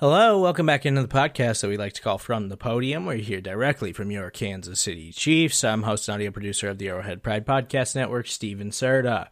Hello, 0.00 0.38
welcome 0.38 0.64
back 0.64 0.86
into 0.86 1.02
the 1.02 1.08
podcast 1.08 1.60
that 1.60 1.68
we 1.68 1.76
like 1.76 1.94
to 1.94 2.02
call 2.02 2.18
From 2.18 2.50
the 2.50 2.56
Podium. 2.56 3.04
We're 3.04 3.16
here 3.16 3.40
directly 3.40 3.92
from 3.92 4.12
your 4.12 4.30
Kansas 4.30 4.80
City 4.80 5.10
Chiefs. 5.10 5.64
I'm 5.64 5.82
host 5.82 6.08
and 6.08 6.14
audio 6.14 6.30
producer 6.30 6.68
of 6.68 6.78
the 6.78 6.88
Arrowhead 6.88 7.20
Pride 7.20 7.44
Podcast 7.44 7.96
Network, 7.96 8.28
Steven 8.28 8.70
Serta. 8.70 9.26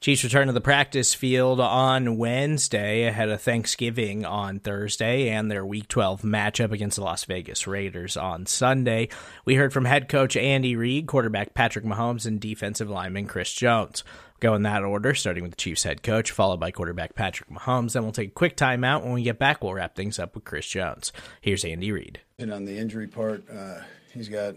Chiefs 0.00 0.24
return 0.24 0.48
to 0.48 0.52
the 0.52 0.60
practice 0.60 1.14
field 1.14 1.60
on 1.60 2.16
Wednesday 2.16 3.04
ahead 3.04 3.28
of 3.28 3.40
Thanksgiving 3.40 4.24
on 4.24 4.58
Thursday 4.58 5.28
and 5.28 5.48
their 5.48 5.64
Week 5.64 5.86
12 5.86 6.22
matchup 6.22 6.72
against 6.72 6.96
the 6.96 7.04
Las 7.04 7.24
Vegas 7.24 7.68
Raiders 7.68 8.16
on 8.16 8.46
Sunday. 8.46 9.10
We 9.44 9.54
heard 9.54 9.72
from 9.72 9.84
head 9.84 10.08
coach 10.08 10.36
Andy 10.36 10.74
Reid, 10.74 11.06
quarterback 11.06 11.54
Patrick 11.54 11.84
Mahomes, 11.84 12.26
and 12.26 12.40
defensive 12.40 12.90
lineman 12.90 13.26
Chris 13.28 13.52
Jones. 13.52 14.02
Go 14.40 14.54
in 14.54 14.62
that 14.62 14.84
order, 14.84 15.14
starting 15.14 15.42
with 15.42 15.52
the 15.52 15.56
Chiefs 15.56 15.82
head 15.82 16.02
coach, 16.04 16.30
followed 16.30 16.60
by 16.60 16.70
quarterback 16.70 17.16
Patrick 17.16 17.50
Mahomes. 17.50 17.94
Then 17.94 18.04
we'll 18.04 18.12
take 18.12 18.28
a 18.28 18.32
quick 18.32 18.56
timeout. 18.56 19.02
When 19.02 19.12
we 19.12 19.22
get 19.24 19.38
back, 19.38 19.62
we'll 19.62 19.74
wrap 19.74 19.96
things 19.96 20.18
up 20.18 20.36
with 20.36 20.44
Chris 20.44 20.66
Jones. 20.66 21.12
Here's 21.40 21.64
Andy 21.64 21.90
Reid. 21.90 22.20
And 22.38 22.52
on 22.52 22.64
the 22.64 22.78
injury 22.78 23.08
part, 23.08 23.42
uh, 23.50 23.80
he's 24.14 24.28
got 24.28 24.54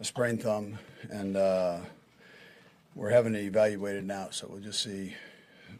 a 0.00 0.04
sprained 0.04 0.42
thumb, 0.42 0.78
and 1.10 1.36
uh, 1.36 1.78
we're 2.94 3.10
having 3.10 3.34
it 3.34 3.44
evaluated 3.44 4.06
now. 4.06 4.28
So 4.30 4.46
we'll 4.48 4.60
just 4.60 4.82
see 4.82 5.14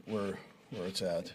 where 0.05 0.39
where 0.71 0.87
it's 0.87 1.01
at. 1.01 1.33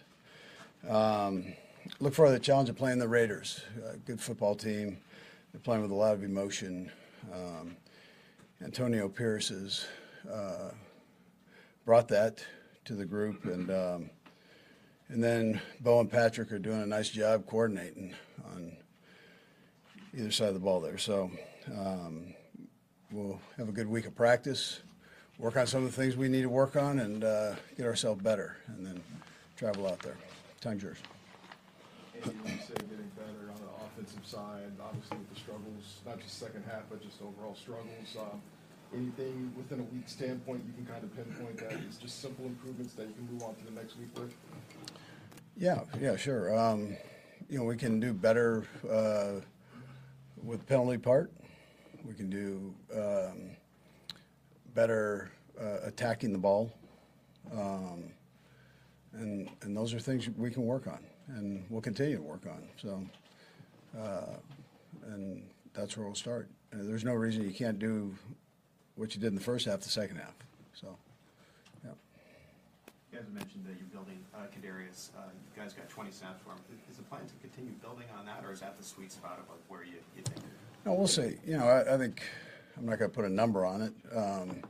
Um, 0.88 1.54
look 1.98 2.14
for 2.14 2.30
the 2.30 2.38
challenge 2.38 2.68
of 2.68 2.76
playing 2.76 3.00
the 3.00 3.08
Raiders. 3.08 3.60
Good 4.06 4.20
football 4.20 4.54
team. 4.54 4.98
They're 5.52 5.60
playing 5.60 5.82
with 5.82 5.90
a 5.90 5.94
lot 5.94 6.14
of 6.14 6.22
emotion. 6.22 6.92
Um, 7.32 7.76
Antonio 8.62 9.08
Pierce 9.08 9.48
has 9.48 9.86
uh, 10.32 10.70
brought 11.84 12.08
that 12.08 12.44
to 12.84 12.94
the 12.94 13.04
group, 13.04 13.44
and 13.44 13.70
um, 13.70 14.10
and 15.08 15.22
then 15.22 15.60
Bo 15.80 16.00
and 16.00 16.10
Patrick 16.10 16.52
are 16.52 16.58
doing 16.58 16.82
a 16.82 16.86
nice 16.86 17.08
job 17.08 17.46
coordinating 17.46 18.14
on 18.46 18.76
either 20.16 20.30
side 20.30 20.48
of 20.48 20.54
the 20.54 20.60
ball 20.60 20.80
there. 20.80 20.98
So 20.98 21.30
um, 21.76 22.34
we'll 23.10 23.40
have 23.56 23.68
a 23.68 23.72
good 23.72 23.88
week 23.88 24.06
of 24.06 24.14
practice, 24.14 24.80
work 25.38 25.56
on 25.56 25.66
some 25.66 25.84
of 25.84 25.94
the 25.94 25.96
things 26.02 26.16
we 26.16 26.28
need 26.28 26.42
to 26.42 26.48
work 26.48 26.76
on, 26.76 26.98
and 27.00 27.24
uh, 27.24 27.54
get 27.76 27.86
ourselves 27.86 28.22
better, 28.22 28.56
and 28.68 28.84
then 28.84 29.02
travel 29.56 29.86
out 29.86 30.00
there. 30.00 30.16
Time's 30.60 30.82
yours. 30.82 30.98
And 32.24 32.32
you 32.44 32.50
say 32.50 32.74
getting 32.74 33.10
better 33.16 33.50
on 33.50 33.58
the 33.60 33.84
offensive 33.84 34.24
side, 34.24 34.70
obviously 34.80 35.18
with 35.18 35.34
the 35.34 35.40
struggles, 35.40 36.00
not 36.06 36.20
just 36.20 36.38
second 36.38 36.64
half, 36.70 36.82
but 36.88 37.02
just 37.02 37.20
overall 37.20 37.56
struggles. 37.56 38.16
Um, 38.18 38.40
anything 38.94 39.52
within 39.56 39.80
a 39.80 39.94
week 39.94 40.08
standpoint 40.08 40.62
you 40.66 40.72
can 40.72 40.86
kind 40.86 41.02
of 41.02 41.14
pinpoint 41.16 41.58
that 41.58 41.72
it's 41.86 41.96
just 41.96 42.20
simple 42.20 42.44
improvements 42.46 42.94
that 42.94 43.06
you 43.06 43.14
can 43.14 43.32
move 43.32 43.42
on 43.42 43.54
to 43.54 43.64
the 43.64 43.70
next 43.72 43.98
week 43.98 44.08
with? 44.14 44.34
Yeah, 45.56 45.80
yeah, 46.00 46.16
sure. 46.16 46.58
Um, 46.58 46.96
you 47.48 47.58
know, 47.58 47.64
we 47.64 47.76
can 47.76 48.00
do 48.00 48.12
better 48.12 48.64
uh, 48.90 49.40
with 50.42 50.66
penalty 50.66 50.98
part. 50.98 51.32
We 52.04 52.14
can 52.14 52.30
do 52.30 52.74
um, 52.94 53.50
better 54.74 55.30
uh, 55.60 55.78
attacking 55.84 56.32
the 56.32 56.38
ball, 56.38 56.72
um, 57.52 58.04
and 59.12 59.48
and 59.62 59.76
those 59.76 59.94
are 59.94 60.00
things 60.00 60.28
we 60.36 60.50
can 60.50 60.64
work 60.64 60.86
on, 60.86 61.04
and 61.28 61.64
we'll 61.68 61.82
continue 61.82 62.16
to 62.16 62.22
work 62.22 62.46
on. 62.46 62.68
So, 62.76 63.04
uh, 64.00 64.36
and 65.06 65.42
that's 65.74 65.96
where 65.96 66.06
we'll 66.06 66.14
start. 66.14 66.48
There's 66.72 67.04
no 67.04 67.12
reason 67.12 67.44
you 67.44 67.52
can't 67.52 67.78
do 67.78 68.14
what 68.96 69.14
you 69.14 69.20
did 69.20 69.28
in 69.28 69.34
the 69.34 69.40
first 69.40 69.66
half, 69.66 69.80
the 69.80 69.88
second 69.88 70.16
half. 70.16 70.34
So, 70.74 70.96
yeah. 71.84 71.90
You 73.12 73.18
guys 73.18 73.28
mentioned 73.32 73.64
that 73.66 73.74
you're 73.78 73.88
building 73.92 74.18
uh, 74.34 74.46
Kadarius. 74.54 75.10
Uh, 75.16 75.22
you 75.32 75.62
guys 75.62 75.72
got 75.72 75.88
20 75.88 76.10
snaps 76.10 76.42
for 76.42 76.50
him. 76.50 76.58
Is 76.90 76.96
the 76.96 77.02
plan 77.04 77.22
to 77.26 77.34
continue 77.40 77.72
building 77.80 78.06
on 78.18 78.26
that, 78.26 78.44
or 78.44 78.52
is 78.52 78.60
that 78.60 78.76
the 78.76 78.84
sweet 78.84 79.12
spot 79.12 79.38
of 79.40 79.48
like 79.48 79.60
where 79.68 79.84
you, 79.84 79.98
you 80.16 80.22
think? 80.22 80.44
No, 80.84 80.94
we'll 80.94 81.06
see. 81.06 81.36
You 81.46 81.58
know, 81.58 81.66
I, 81.66 81.94
I 81.94 81.98
think 81.98 82.22
I'm 82.76 82.86
not 82.86 82.98
going 82.98 83.10
to 83.10 83.14
put 83.14 83.24
a 83.24 83.32
number 83.32 83.64
on 83.64 83.82
it. 83.82 83.92
Um, 84.16 84.62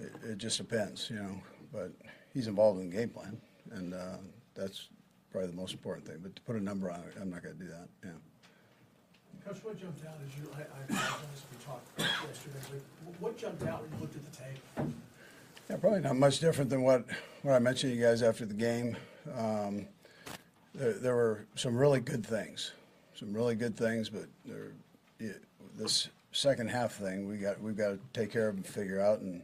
it. 0.00 0.12
It 0.30 0.38
just 0.38 0.58
depends, 0.58 1.10
you 1.10 1.16
know. 1.16 1.40
But 1.72 1.92
he's 2.32 2.46
involved 2.46 2.80
in 2.80 2.90
the 2.90 2.96
game 2.96 3.10
plan, 3.10 3.40
and 3.72 3.94
uh, 3.94 4.16
that's 4.54 4.88
probably 5.30 5.50
the 5.50 5.56
most 5.56 5.72
important 5.72 6.06
thing. 6.06 6.18
But 6.22 6.34
to 6.36 6.42
put 6.42 6.56
a 6.56 6.62
number 6.62 6.90
on 6.90 7.00
it, 7.00 7.14
I'm 7.20 7.30
not 7.30 7.42
going 7.42 7.56
to 7.56 7.62
do 7.62 7.68
that. 7.68 7.88
Yeah. 8.04 8.10
Coach, 9.46 9.58
what 9.62 9.80
jumped 9.80 10.04
out 10.04 10.14
as 10.26 10.36
you, 10.36 10.50
I, 10.56 10.60
I 10.60 11.18
we 11.52 11.64
talked 11.64 12.00
yesterday, 12.00 12.82
what 13.20 13.38
jumped 13.38 13.62
out 13.62 13.82
when 13.82 13.92
you 13.92 13.98
looked 14.00 14.16
at 14.16 14.24
the 14.24 14.36
tape? 14.36 14.90
Yeah, 15.70 15.76
probably 15.76 16.00
not 16.00 16.16
much 16.16 16.40
different 16.40 16.68
than 16.68 16.82
what, 16.82 17.04
what 17.42 17.52
I 17.52 17.60
mentioned 17.60 17.92
to 17.92 17.96
you 17.96 18.04
guys 18.04 18.22
after 18.22 18.44
the 18.44 18.54
game. 18.54 18.96
Um, 19.38 19.86
there, 20.74 20.94
there 20.94 21.14
were 21.14 21.46
some 21.54 21.76
really 21.76 22.00
good 22.00 22.26
things, 22.26 22.72
some 23.14 23.32
really 23.32 23.54
good 23.54 23.76
things, 23.76 24.08
but 24.08 24.24
there, 24.44 24.72
it, 25.20 25.44
this 25.76 26.08
second 26.32 26.68
half 26.68 26.94
thing, 26.94 27.28
we 27.28 27.36
got 27.36 27.60
we've 27.60 27.76
got 27.76 27.90
to 27.90 28.00
take 28.12 28.32
care 28.32 28.48
of 28.48 28.56
and 28.56 28.66
figure 28.66 29.00
out 29.00 29.20
and 29.20 29.42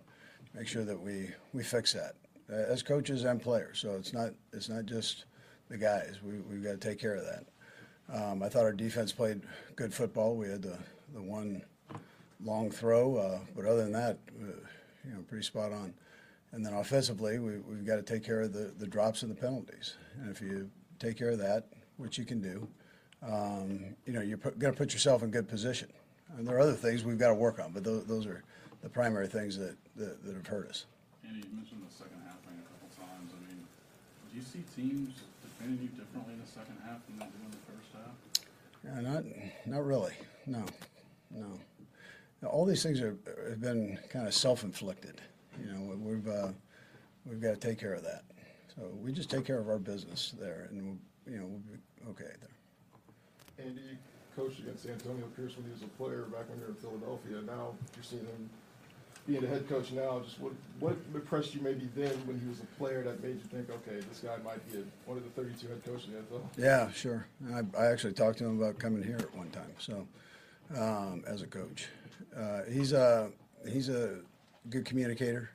make 0.52 0.66
sure 0.66 0.84
that 0.84 1.00
we, 1.00 1.30
we 1.52 1.62
fix 1.62 1.92
that 1.92 2.14
as 2.48 2.82
coaches 2.82 3.22
and 3.22 3.40
players. 3.40 3.78
So 3.78 3.92
it's 3.92 4.12
not 4.12 4.30
it's 4.52 4.68
not 4.68 4.84
just 4.84 5.26
the 5.68 5.78
guys. 5.78 6.16
We 6.24 6.40
we've 6.50 6.64
got 6.64 6.80
to 6.80 6.88
take 6.88 6.98
care 6.98 7.14
of 7.14 7.24
that. 7.24 7.44
Um, 8.12 8.42
I 8.42 8.48
thought 8.48 8.64
our 8.64 8.72
defense 8.72 9.10
played 9.10 9.40
good 9.74 9.92
football. 9.92 10.36
We 10.36 10.48
had 10.48 10.62
the, 10.62 10.76
the 11.14 11.22
one 11.22 11.62
long 12.44 12.70
throw, 12.70 13.16
uh, 13.16 13.38
but 13.56 13.64
other 13.64 13.82
than 13.82 13.92
that, 13.92 14.18
uh, 14.40 14.46
you 15.04 15.14
know, 15.14 15.20
pretty 15.28 15.44
spot 15.44 15.72
on. 15.72 15.94
And 16.52 16.64
then 16.64 16.74
offensively, 16.74 17.38
we, 17.38 17.58
we've 17.58 17.86
got 17.86 17.96
to 17.96 18.02
take 18.02 18.22
care 18.22 18.42
of 18.42 18.52
the, 18.52 18.72
the 18.78 18.86
drops 18.86 19.22
and 19.22 19.30
the 19.30 19.34
penalties. 19.34 19.96
And 20.20 20.30
if 20.30 20.42
you 20.42 20.70
take 20.98 21.16
care 21.16 21.30
of 21.30 21.38
that, 21.38 21.68
which 21.96 22.18
you 22.18 22.26
can 22.26 22.42
do, 22.42 22.68
um, 23.22 23.96
you 24.04 24.12
know, 24.12 24.20
you're 24.20 24.36
going 24.36 24.72
to 24.72 24.78
put 24.78 24.92
yourself 24.92 25.22
in 25.22 25.30
good 25.30 25.48
position. 25.48 25.88
And 26.36 26.46
there 26.46 26.56
are 26.56 26.60
other 26.60 26.74
things 26.74 27.04
we've 27.04 27.18
got 27.18 27.28
to 27.28 27.34
work 27.34 27.58
on, 27.58 27.72
but 27.72 27.84
those, 27.84 28.04
those 28.04 28.26
are 28.26 28.42
the 28.82 28.88
primary 28.90 29.28
things 29.28 29.56
that, 29.56 29.76
that, 29.96 30.22
that 30.24 30.34
have 30.34 30.46
hurt 30.46 30.68
us. 30.68 30.84
Andy, 31.26 31.38
you 31.38 31.56
mentioned 31.56 31.82
the 31.88 31.94
second 31.94 32.20
half 32.26 32.40
thing 32.40 32.58
a 32.58 32.68
couple 32.68 33.06
times. 33.06 33.30
I 33.32 33.48
mean, 33.48 33.64
do 34.30 34.38
you 34.38 34.44
see 34.44 34.64
teams 34.76 35.14
defending 35.62 35.82
you 35.82 35.88
differently 35.90 36.34
in 36.34 36.40
the 36.40 36.46
second 36.46 36.76
half 36.84 37.06
than 37.06 37.18
they 37.18 37.24
do 37.24 37.44
in 37.44 37.50
the 37.50 37.56
first 37.70 37.92
half? 37.94 38.14
Yeah, 38.84 39.12
not, 39.12 39.24
not 39.66 39.84
really. 39.84 40.12
No, 40.46 40.64
no. 41.30 41.58
Now, 42.40 42.48
all 42.48 42.64
these 42.64 42.82
things 42.82 43.00
are, 43.00 43.16
have 43.48 43.60
been 43.60 43.98
kind 44.10 44.26
of 44.26 44.34
self-inflicted. 44.34 45.20
You 45.60 45.72
know, 45.72 45.96
we've 45.96 46.26
uh, 46.26 46.48
we've 47.24 47.40
got 47.40 47.60
to 47.60 47.68
take 47.68 47.78
care 47.78 47.94
of 47.94 48.02
that. 48.02 48.24
So 48.74 48.88
we 49.00 49.12
just 49.12 49.30
take 49.30 49.44
care 49.44 49.58
of 49.58 49.68
our 49.68 49.78
business 49.78 50.34
there, 50.40 50.68
and 50.70 50.82
we'll, 50.82 51.32
you 51.32 51.38
know, 51.38 51.46
we'll 51.46 51.60
be 51.60 52.10
okay 52.10 52.32
there. 52.40 53.66
Andy, 53.66 53.80
you 53.82 53.96
coached 54.34 54.60
against 54.60 54.86
Antonio 54.86 55.26
Pierce 55.36 55.56
when 55.56 55.66
he 55.66 55.72
was 55.72 55.82
a 55.82 55.92
player 55.98 56.22
back 56.22 56.48
when 56.48 56.58
you 56.58 56.64
were 56.64 56.70
in 56.70 56.76
Philadelphia. 56.76 57.42
Now 57.46 57.74
you're 57.94 58.02
seeing 58.02 58.24
him 58.24 58.50
being 59.26 59.44
a 59.44 59.46
head 59.46 59.68
coach 59.68 59.92
now. 59.92 60.20
Just 60.24 60.40
what 60.40 60.52
what 60.80 60.96
impressed 61.14 61.54
you 61.54 61.60
maybe 61.60 61.88
then 61.94 62.12
when 62.26 62.40
he 62.40 62.48
was 62.48 62.60
a 62.60 62.66
player 62.78 63.02
that 63.02 63.22
made 63.22 63.36
you 63.36 63.48
think, 63.50 63.70
okay, 63.70 64.00
this 64.08 64.20
guy 64.20 64.36
might 64.44 64.70
be 64.70 64.78
a, 64.78 64.82
one 65.06 65.16
of 65.16 65.24
the 65.24 65.30
32 65.30 65.68
head 65.68 65.84
coaches 65.84 66.08
in 66.08 66.14
the 66.14 66.18
NFL? 66.20 66.42
Yeah, 66.58 66.90
sure. 66.92 67.26
I, 67.52 67.62
I 67.78 67.86
actually 67.86 68.14
talked 68.14 68.38
to 68.38 68.44
him 68.46 68.60
about 68.60 68.78
coming 68.78 69.02
here 69.02 69.18
at 69.18 69.34
one 69.34 69.50
time. 69.50 69.72
So 69.78 70.06
um, 70.76 71.24
as 71.26 71.42
a 71.42 71.46
coach, 71.46 71.88
uh, 72.36 72.62
he's 72.70 72.92
a 72.92 73.30
he's 73.68 73.88
a 73.88 74.18
good 74.70 74.84
communicator, 74.84 75.50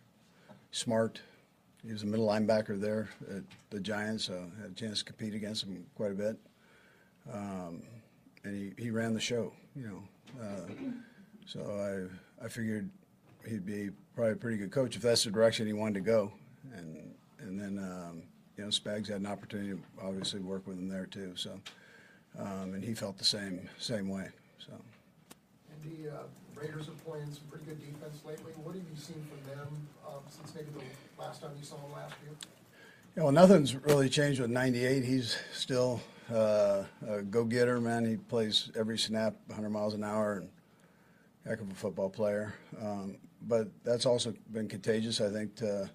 smart. 0.71 1.21
He 1.85 1.93
was 1.93 2.03
a 2.03 2.05
middle 2.05 2.27
linebacker 2.27 2.79
there 2.79 3.09
at 3.29 3.43
the 3.69 3.79
Giants, 3.79 4.25
so 4.25 4.45
had 4.61 4.71
a 4.71 4.73
chance 4.73 4.99
to 4.99 5.05
compete 5.05 5.33
against 5.33 5.63
him 5.63 5.85
quite 5.95 6.11
a 6.11 6.15
bit. 6.15 6.37
Um, 7.31 7.83
and 8.43 8.73
he, 8.77 8.83
he 8.83 8.89
ran 8.89 9.13
the 9.13 9.19
show, 9.19 9.53
you 9.75 9.87
know. 9.87 10.03
Uh, 10.41 10.73
so 11.45 12.09
I 12.41 12.45
I 12.45 12.49
figured 12.49 12.89
he'd 13.45 13.65
be 13.65 13.89
probably 14.15 14.33
a 14.33 14.35
pretty 14.35 14.57
good 14.57 14.71
coach 14.71 14.95
if 14.95 15.01
that's 15.01 15.23
the 15.23 15.31
direction 15.31 15.67
he 15.67 15.73
wanted 15.73 15.95
to 15.95 16.01
go. 16.01 16.31
And 16.73 17.13
and 17.39 17.59
then 17.59 17.77
um, 17.77 18.23
you 18.57 18.63
know 18.63 18.69
Spags 18.69 19.07
had 19.07 19.21
an 19.21 19.27
opportunity 19.27 19.71
to 19.71 19.79
obviously 20.01 20.39
work 20.39 20.65
with 20.67 20.77
him 20.77 20.87
there 20.87 21.05
too. 21.05 21.33
So 21.35 21.59
um, 22.39 22.73
and 22.73 22.83
he 22.83 22.93
felt 22.93 23.17
the 23.17 23.23
same 23.23 23.69
same 23.77 24.09
way. 24.09 24.29
So. 24.59 24.73
And 25.71 26.05
the, 26.05 26.11
uh, 26.11 26.23
Raiders 26.55 26.87
have 26.87 27.05
played 27.05 27.33
some 27.33 27.43
pretty 27.49 27.65
good 27.65 27.79
defense 27.79 28.21
lately. 28.25 28.51
What 28.63 28.73
have 28.73 28.83
you 28.83 28.99
seen 28.99 29.23
from 29.29 29.55
them 29.55 29.67
um, 30.07 30.21
since 30.27 30.55
maybe 30.55 30.69
the 30.73 31.21
last 31.21 31.41
time 31.41 31.51
you 31.57 31.63
saw 31.63 31.75
them 31.75 31.91
last 31.93 32.15
year? 32.23 32.33
Yeah, 33.15 33.23
well, 33.23 33.31
nothing's 33.31 33.75
really 33.75 34.09
changed 34.09 34.39
with 34.39 34.49
98. 34.49 35.03
He's 35.03 35.37
still 35.53 36.01
uh, 36.33 36.83
a 37.07 37.21
go-getter, 37.21 37.79
man. 37.79 38.05
He 38.05 38.17
plays 38.17 38.71
every 38.75 38.97
snap 38.97 39.35
100 39.47 39.69
miles 39.69 39.93
an 39.93 40.03
hour 40.03 40.37
and 40.37 40.49
heck 41.47 41.61
of 41.61 41.69
a 41.69 41.75
football 41.75 42.09
player. 42.09 42.55
Um, 42.81 43.17
but 43.43 43.67
that's 43.83 44.05
also 44.05 44.33
been 44.51 44.67
contagious, 44.67 45.21
I 45.21 45.29
think, 45.29 45.55
to, 45.55 45.89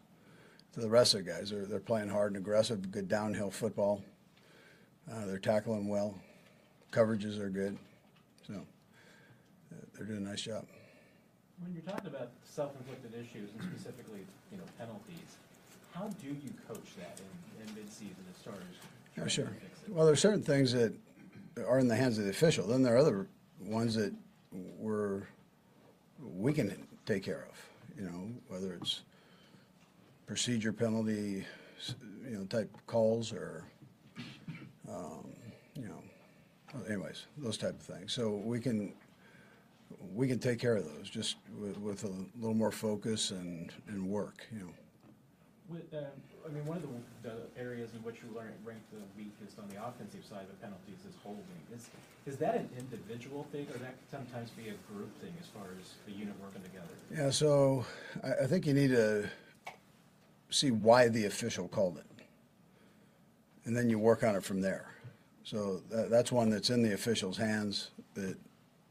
to 0.73 0.81
the 0.81 0.89
rest 0.89 1.15
of 1.15 1.25
the 1.25 1.31
guys. 1.33 1.51
They're, 1.51 1.67
they're 1.67 1.81
playing 1.81 2.09
hard 2.09 2.33
and 2.33 2.37
aggressive, 2.37 2.91
good 2.91 3.09
downhill 3.09 3.51
football. 3.51 4.03
Uh, 5.11 5.27
they're 5.27 5.39
tackling 5.39 5.89
well. 5.89 6.15
Coverages 6.93 7.39
are 7.39 7.51
good. 7.51 7.77
So 8.47 8.55
uh, 8.55 9.77
they're 9.95 10.07
doing 10.07 10.25
a 10.25 10.29
nice 10.29 10.43
job. 10.43 10.65
When 11.61 11.73
you're 11.73 11.83
talking 11.83 12.09
about 12.09 12.31
self-inflicted 12.45 13.15
issues 13.15 13.51
and 13.53 13.63
specifically, 13.63 14.27
you 14.51 14.59
know, 14.59 14.65
penalties, 14.79 15.37
how 15.95 16.09
do 16.21 16.29
you 16.29 16.53
coach 16.69 16.97
that 16.99 17.21
in, 17.21 17.69
in 17.69 17.75
mid-season 17.75 18.17
as 18.31 18.47
as 18.47 18.53
Yeah, 19.17 19.27
sure. 19.27 19.45
to 19.47 19.51
fix 19.53 19.83
it? 19.87 19.93
Well, 19.93 20.07
there's 20.07 20.21
certain 20.21 20.43
things 20.43 20.73
that 20.73 20.93
are 21.67 21.79
in 21.79 21.89
the 21.89 21.97
hands 21.97 22.19
of 22.19 22.25
the 22.25 22.31
official. 22.31 22.67
Then 22.67 22.83
there 22.83 22.95
are 22.95 22.99
other 22.99 23.27
ones 23.61 23.95
that 23.95 24.13
we're 24.79 25.23
we 26.21 26.53
can 26.53 26.87
take 27.07 27.23
care 27.23 27.47
of. 27.49 27.69
You 27.97 28.05
know, 28.05 28.31
whether 28.49 28.75
it's 28.75 29.03
procedure 30.27 30.73
penalty, 30.73 31.45
you 32.25 32.39
know, 32.39 32.45
type 32.45 32.71
calls 32.87 33.33
or, 33.33 33.65
um, 34.89 35.29
you 35.75 35.89
know, 35.89 36.03
anyways, 36.89 37.27
those 37.37 37.59
type 37.59 37.79
of 37.79 37.83
things. 37.83 38.13
So 38.13 38.31
we 38.31 38.61
can 38.61 38.95
we 40.15 40.27
can 40.27 40.39
take 40.39 40.59
care 40.59 40.77
of 40.77 40.85
those 40.85 41.11
just 41.11 41.37
with, 41.59 41.79
with 41.79 42.05
a 42.05 42.13
little 42.39 42.55
more 42.55 42.73
focus 42.73 43.31
and 43.31 43.73
and 43.89 44.07
work. 44.07 44.47
You 44.53 44.61
know. 44.61 44.73
With, 45.69 45.95
um, 45.95 46.07
I 46.45 46.53
mean, 46.53 46.67
one 46.67 46.77
of 46.79 46.83
the, 46.83 47.29
the 47.29 47.61
areas 47.61 47.91
in 47.95 48.03
which 48.03 48.17
you 48.23 48.29
ranked 48.65 48.91
the 48.91 49.03
weakest 49.17 49.59
on 49.59 49.69
the 49.69 49.79
offensive 49.85 50.25
side 50.25 50.47
of 50.51 50.61
penalties 50.61 50.99
is 51.09 51.15
holding. 51.23 51.45
Is 51.75 51.89
is 52.27 52.37
that 52.39 52.55
an 52.55 52.69
individual 52.79 53.47
thing, 53.51 53.67
or 53.75 53.79
that 53.79 53.99
could 53.99 54.11
sometimes 54.11 54.51
be 54.51 54.69
a 54.69 54.75
group 54.93 55.11
thing 55.21 55.33
as 55.41 55.49
far 55.49 55.65
as 55.81 55.95
the 56.07 56.13
unit 56.13 56.35
working 56.41 56.63
together? 56.63 56.95
Yeah, 57.13 57.31
so 57.31 57.85
I, 58.23 58.45
I 58.45 58.47
think 58.47 58.67
you 58.67 58.75
need 58.75 58.91
to 58.91 59.29
see 60.51 60.71
why 60.71 61.09
the 61.09 61.27
official 61.27 61.69
called 61.69 61.99
it, 61.99 62.25
and 63.65 63.77
then 63.77 63.91
you 63.91 63.99
work 63.99 64.23
on 64.23 64.37
it 64.37 64.45
from 64.45 64.61
there. 64.61 64.95
So 65.45 65.83
that, 65.91 66.11
that's 66.11 66.31
one 66.31 66.51
that's 66.51 66.71
in 66.71 66.83
the 66.83 66.95
official's 66.95 67.37
hands. 67.37 67.91
That, 68.15 68.37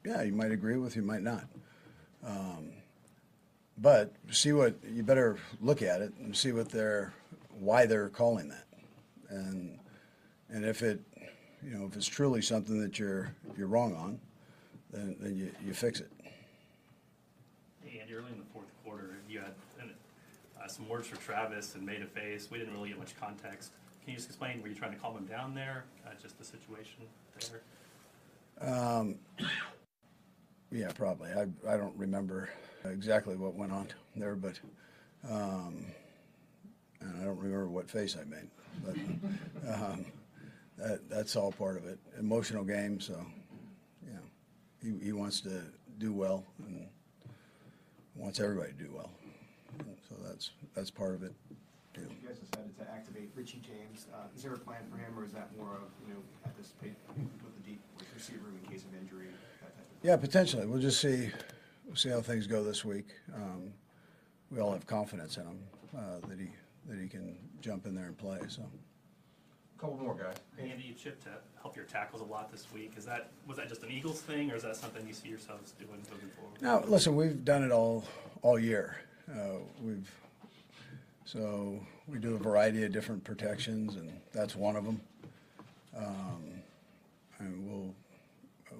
yeah, 0.05 0.21
you 0.23 0.33
might 0.33 0.51
agree 0.51 0.77
with, 0.77 0.95
you 0.95 1.01
might 1.01 1.21
not. 1.21 1.45
Um, 2.25 2.71
but 3.77 4.13
see 4.29 4.51
what 4.51 4.75
you 4.85 5.03
better 5.03 5.37
look 5.61 5.81
at 5.81 6.01
it 6.01 6.13
and 6.19 6.35
see 6.35 6.51
what 6.51 6.69
they're 6.69 7.13
why 7.61 7.85
they're 7.85 8.09
calling 8.09 8.49
that, 8.49 8.65
and 9.29 9.79
and 10.49 10.65
if 10.65 10.81
it 10.81 10.99
you 11.63 11.77
know 11.77 11.85
if 11.85 11.95
it's 11.95 12.07
truly 12.07 12.41
something 12.41 12.81
that 12.81 12.97
you're 12.97 13.33
you're 13.57 13.67
wrong 13.67 13.95
on, 13.95 14.19
then 14.91 15.15
then 15.19 15.37
you, 15.37 15.51
you 15.65 15.73
fix 15.73 15.99
it. 15.99 16.11
Hey, 17.85 17.99
Andy, 17.99 18.15
early 18.15 18.31
in 18.31 18.39
the 18.39 18.45
fourth 18.51 18.71
quarter, 18.83 19.17
you 19.29 19.39
had 19.39 19.53
uh, 20.61 20.67
some 20.67 20.87
words 20.89 21.07
for 21.07 21.17
Travis 21.17 21.75
and 21.75 21.85
made 21.85 22.01
a 22.01 22.07
face. 22.07 22.49
We 22.51 22.57
didn't 22.57 22.73
really 22.73 22.89
get 22.89 22.99
much 22.99 23.15
context. 23.19 23.71
Can 24.03 24.11
you 24.11 24.17
just 24.17 24.29
explain, 24.29 24.61
were 24.61 24.67
you 24.67 24.75
trying 24.75 24.93
to 24.93 24.97
calm 24.97 25.15
him 25.15 25.25
down 25.25 25.53
there? 25.53 25.85
Uh, 26.05 26.09
just 26.21 26.37
the 26.39 26.43
situation 26.43 27.03
there? 27.51 27.61
Um, 28.59 29.15
yeah, 30.71 30.91
probably. 30.91 31.29
I, 31.31 31.47
I 31.71 31.77
don't 31.77 31.95
remember 31.95 32.49
exactly 32.83 33.35
what 33.35 33.53
went 33.53 33.71
on 33.71 33.87
there, 34.15 34.35
but, 34.35 34.59
um, 35.29 35.85
and 37.01 37.21
I 37.21 37.25
don't 37.25 37.37
remember 37.37 37.67
what 37.67 37.89
face 37.89 38.15
I 38.19 38.23
made, 38.23 38.49
but, 38.85 38.95
um, 39.73 40.05
that, 40.77 41.09
that's 41.09 41.35
all 41.35 41.51
part 41.51 41.77
of 41.77 41.85
it. 41.85 41.99
Emotional 42.19 42.63
game, 42.63 42.99
so, 42.99 43.13
know, 44.03 44.19
he, 44.81 45.05
he 45.05 45.11
wants 45.11 45.41
to 45.41 45.61
do 45.99 46.13
well 46.13 46.43
and 46.65 46.87
wants 48.15 48.39
everybody 48.39 48.71
to 48.71 48.77
do 48.77 48.91
well. 48.93 49.11
So 50.09 50.15
that's, 50.27 50.51
that's 50.73 50.89
part 50.91 51.15
of 51.15 51.23
it. 51.23 51.33
too. 51.93 52.01
You 52.21 52.27
guys 52.27 52.37
decided 52.37 52.77
to 52.79 52.91
activate 52.91 53.31
Richie 53.35 53.61
James. 53.65 54.07
Uh, 54.13 54.27
is 54.35 54.43
there 54.43 54.53
a 54.53 54.57
plan 54.57 54.81
for 54.89 54.97
him, 54.97 55.17
or 55.17 55.23
is 55.25 55.31
that 55.31 55.49
more 55.57 55.75
of, 55.75 56.07
you 56.07 56.13
know, 56.13 56.19
anticipate 56.45 56.95
with 57.43 57.55
the 57.63 57.69
deep 57.69 57.81
receiver 58.15 58.47
in 58.49 58.69
case 58.71 58.83
of 58.83 58.93
injury, 58.99 59.27
that 59.61 59.67
type 59.67 59.75
of? 59.77 60.07
Yeah, 60.07 60.17
potentially. 60.17 60.65
We'll 60.65 60.81
just 60.81 60.99
see, 61.01 61.29
we'll 61.85 61.95
see 61.95 62.09
how 62.09 62.21
things 62.21 62.47
go 62.47 62.63
this 62.63 62.83
week. 62.85 63.07
Um, 63.35 63.73
we 64.51 64.59
all 64.59 64.71
have 64.71 64.85
confidence 64.85 65.37
in 65.37 65.43
him, 65.43 65.59
uh, 65.97 66.27
that 66.27 66.39
he, 66.39 66.49
that 66.87 66.99
he 66.99 67.07
can 67.07 67.37
jump 67.61 67.85
in 67.85 67.95
there 67.95 68.05
and 68.05 68.17
play, 68.17 68.39
so. 68.47 68.63
A 69.77 69.81
couple 69.81 69.97
more, 69.97 70.15
guys. 70.15 70.35
Andy, 70.59 70.83
you 70.83 70.93
chipped 70.93 71.23
to 71.23 71.29
help 71.61 71.75
your 71.75 71.85
tackles 71.85 72.21
a 72.21 72.25
lot 72.25 72.51
this 72.51 72.71
week. 72.71 72.93
Is 72.97 73.05
that, 73.05 73.31
was 73.47 73.57
that 73.57 73.67
just 73.67 73.83
an 73.83 73.91
Eagles 73.91 74.21
thing, 74.21 74.51
or 74.51 74.55
is 74.55 74.63
that 74.63 74.75
something 74.75 75.07
you 75.07 75.13
see 75.13 75.29
yourselves 75.29 75.71
doing 75.79 75.99
moving 76.11 76.29
forward? 76.37 76.61
Now, 76.61 76.83
listen, 76.87 77.15
we've 77.15 77.43
done 77.43 77.63
it 77.63 77.71
all, 77.71 78.03
all 78.41 78.59
year. 78.59 78.97
Uh, 79.31 79.59
we've, 79.81 80.09
so 81.25 81.79
we 82.07 82.19
do 82.19 82.35
a 82.35 82.37
variety 82.37 82.83
of 82.83 82.91
different 82.91 83.23
protections 83.23 83.95
and 83.95 84.11
that's 84.33 84.55
one 84.55 84.75
of 84.75 84.83
them. 84.83 84.99
Um, 85.95 86.43
and 87.39 87.69
we'll, 87.69 87.95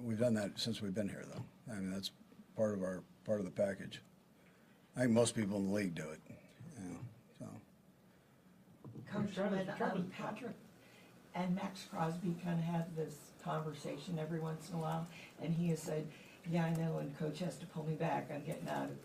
we've 0.02 0.18
done 0.18 0.34
that 0.34 0.58
since 0.58 0.82
we've 0.82 0.94
been 0.94 1.08
here 1.08 1.24
though. 1.32 1.72
I 1.72 1.76
mean, 1.76 1.90
that's 1.90 2.10
part 2.56 2.74
of 2.74 2.82
our, 2.82 3.02
part 3.24 3.38
of 3.38 3.44
the 3.46 3.50
package. 3.50 4.02
I 4.96 5.00
think 5.00 5.12
most 5.12 5.34
people 5.34 5.56
in 5.56 5.68
the 5.68 5.72
league 5.72 5.94
do 5.94 6.02
it, 6.02 6.20
you 6.28 6.34
know, 6.34 6.40
so. 6.40 6.41
Coach, 9.12 9.34
Travis- 9.34 9.76
Travis- 9.76 9.98
um, 9.98 10.10
Patrick 10.16 10.54
and 11.34 11.54
Maxx 11.54 11.86
Crosby 11.90 12.36
kind 12.44 12.58
of 12.58 12.64
have 12.64 12.94
this 12.96 13.14
conversation 13.42 14.18
every 14.18 14.40
once 14.40 14.68
in 14.70 14.76
a 14.76 14.78
while, 14.78 15.06
and 15.40 15.54
he 15.54 15.68
has 15.68 15.80
said, 15.80 16.06
"Yeah, 16.50 16.66
I 16.66 16.74
know," 16.74 16.98
and 16.98 17.16
Coach 17.18 17.38
has 17.40 17.56
to 17.58 17.66
pull 17.66 17.84
me 17.84 17.94
back. 17.94 18.30
I'm 18.30 18.44
getting 18.44 18.68
out 18.68 18.90
of. 18.90 18.96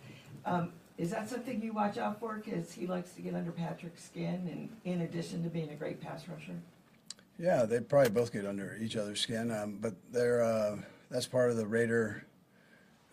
Um, 0.45 0.73
is 0.97 1.11
that 1.11 1.29
something 1.29 1.61
you 1.61 1.73
watch 1.73 1.97
out 1.97 2.19
for? 2.19 2.37
Because 2.37 2.71
he 2.71 2.87
likes 2.87 3.13
to 3.13 3.21
get 3.21 3.35
under 3.35 3.51
Patrick's 3.51 4.03
skin, 4.03 4.47
and 4.85 4.93
in 4.93 5.01
addition 5.01 5.43
to 5.43 5.49
being 5.49 5.69
a 5.69 5.75
great 5.75 6.01
pass 6.01 6.27
rusher. 6.27 6.55
Yeah, 7.39 7.65
they 7.65 7.79
probably 7.81 8.09
both 8.09 8.33
get 8.33 8.45
under 8.45 8.77
each 8.81 8.95
other's 8.95 9.21
skin, 9.21 9.51
um, 9.51 9.77
but 9.79 9.93
they're 10.11 10.41
uh, 10.43 10.77
that's 11.09 11.27
part 11.27 11.51
of 11.51 11.57
the 11.57 11.67
Raider 11.67 12.25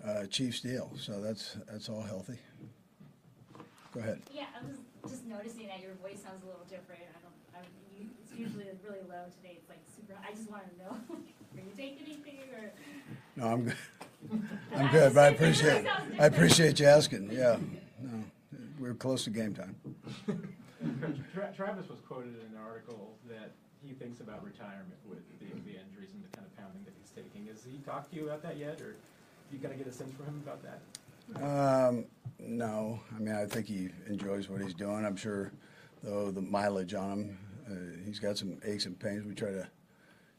uh, 0.05 0.27
Chiefs 0.27 0.61
deal. 0.61 0.91
So 0.97 1.21
that's 1.21 1.57
that's 1.71 1.89
all 1.89 2.03
healthy. 2.03 2.39
Go 3.93 4.01
ahead. 4.01 4.23
Yeah, 4.33 4.47
I 4.61 4.67
was 4.67 4.79
just 5.09 5.25
noticing 5.27 5.69
that 5.69 5.81
your 5.81 5.95
voice 6.01 6.21
sounds 6.23 6.43
a 6.43 6.47
little 6.47 6.65
different. 6.69 7.03
I 7.13 7.21
don't, 7.21 7.39
I 7.55 7.59
don't, 7.63 7.73
you, 7.99 8.09
it's 8.23 8.33
usually 8.37 8.67
really 8.85 9.05
low 9.09 9.25
today. 9.41 9.59
It's 9.61 9.69
like 9.69 9.81
super. 9.95 10.15
I 10.21 10.33
just 10.35 10.51
wanted 10.51 10.71
to 10.77 10.85
know, 10.85 10.93
are 11.15 11.65
you 11.65 11.73
taking 11.77 12.07
anything 12.07 12.39
or? 12.53 12.73
No, 13.37 13.47
I'm 13.49 13.65
good. 13.65 13.77
I'm 14.77 14.91
good, 14.91 15.15
but 15.15 15.25
I 15.25 15.29
appreciate 15.37 15.87
I 16.19 16.27
appreciate 16.27 16.81
you 16.81 16.87
asking. 16.87 17.31
Yeah, 17.31 17.59
no, 18.01 18.25
we're 18.79 18.95
close 18.95 19.25
to 19.25 19.31
game 19.31 19.55
time. 19.55 19.77
Tra- 21.33 21.53
Travis 21.55 21.89
was 21.89 22.01
quoted 22.01 22.35
in 22.41 22.57
an 22.57 22.63
article 22.65 23.15
that 23.29 23.53
he 23.83 23.93
thinks 23.93 24.21
about 24.21 24.45
retirement 24.45 24.97
with 25.09 25.21
the, 25.41 25.47
the 25.69 25.77
injuries 25.79 26.11
and 26.15 26.25
the 26.25 26.37
kind 26.37 26.47
of 26.47 26.57
pounding 26.57 26.85
that 26.85 26.95
he's 27.01 27.11
taking. 27.11 27.47
Has 27.49 27.65
he 27.65 27.79
talked 27.85 28.11
to 28.11 28.17
you 28.17 28.25
about 28.25 28.43
that 28.43 28.57
yet, 28.57 28.81
or 28.81 28.97
you 29.53 29.59
kind 29.59 29.73
of 29.73 29.79
get 29.79 29.87
a 29.87 29.93
sense 29.93 30.13
from 30.13 30.27
him 30.27 30.43
about 30.45 30.63
that? 30.65 30.81
Um, 31.43 32.05
no, 32.39 33.01
I 33.15 33.19
mean 33.19 33.35
I 33.35 33.47
think 33.47 33.67
he 33.67 33.89
enjoys 34.09 34.49
what 34.49 34.61
he's 34.61 34.75
doing. 34.75 35.05
I'm 35.05 35.17
sure, 35.17 35.53
though 36.03 36.31
the 36.31 36.43
mileage 36.43 36.95
on 36.95 37.11
him, 37.11 37.39
uh, 37.71 38.05
he's 38.05 38.19
got 38.19 38.39
some 38.39 38.59
aches 38.65 38.87
and 38.87 38.99
pains. 38.99 39.25
We 39.25 39.35
try 39.35 39.51
to 39.51 39.69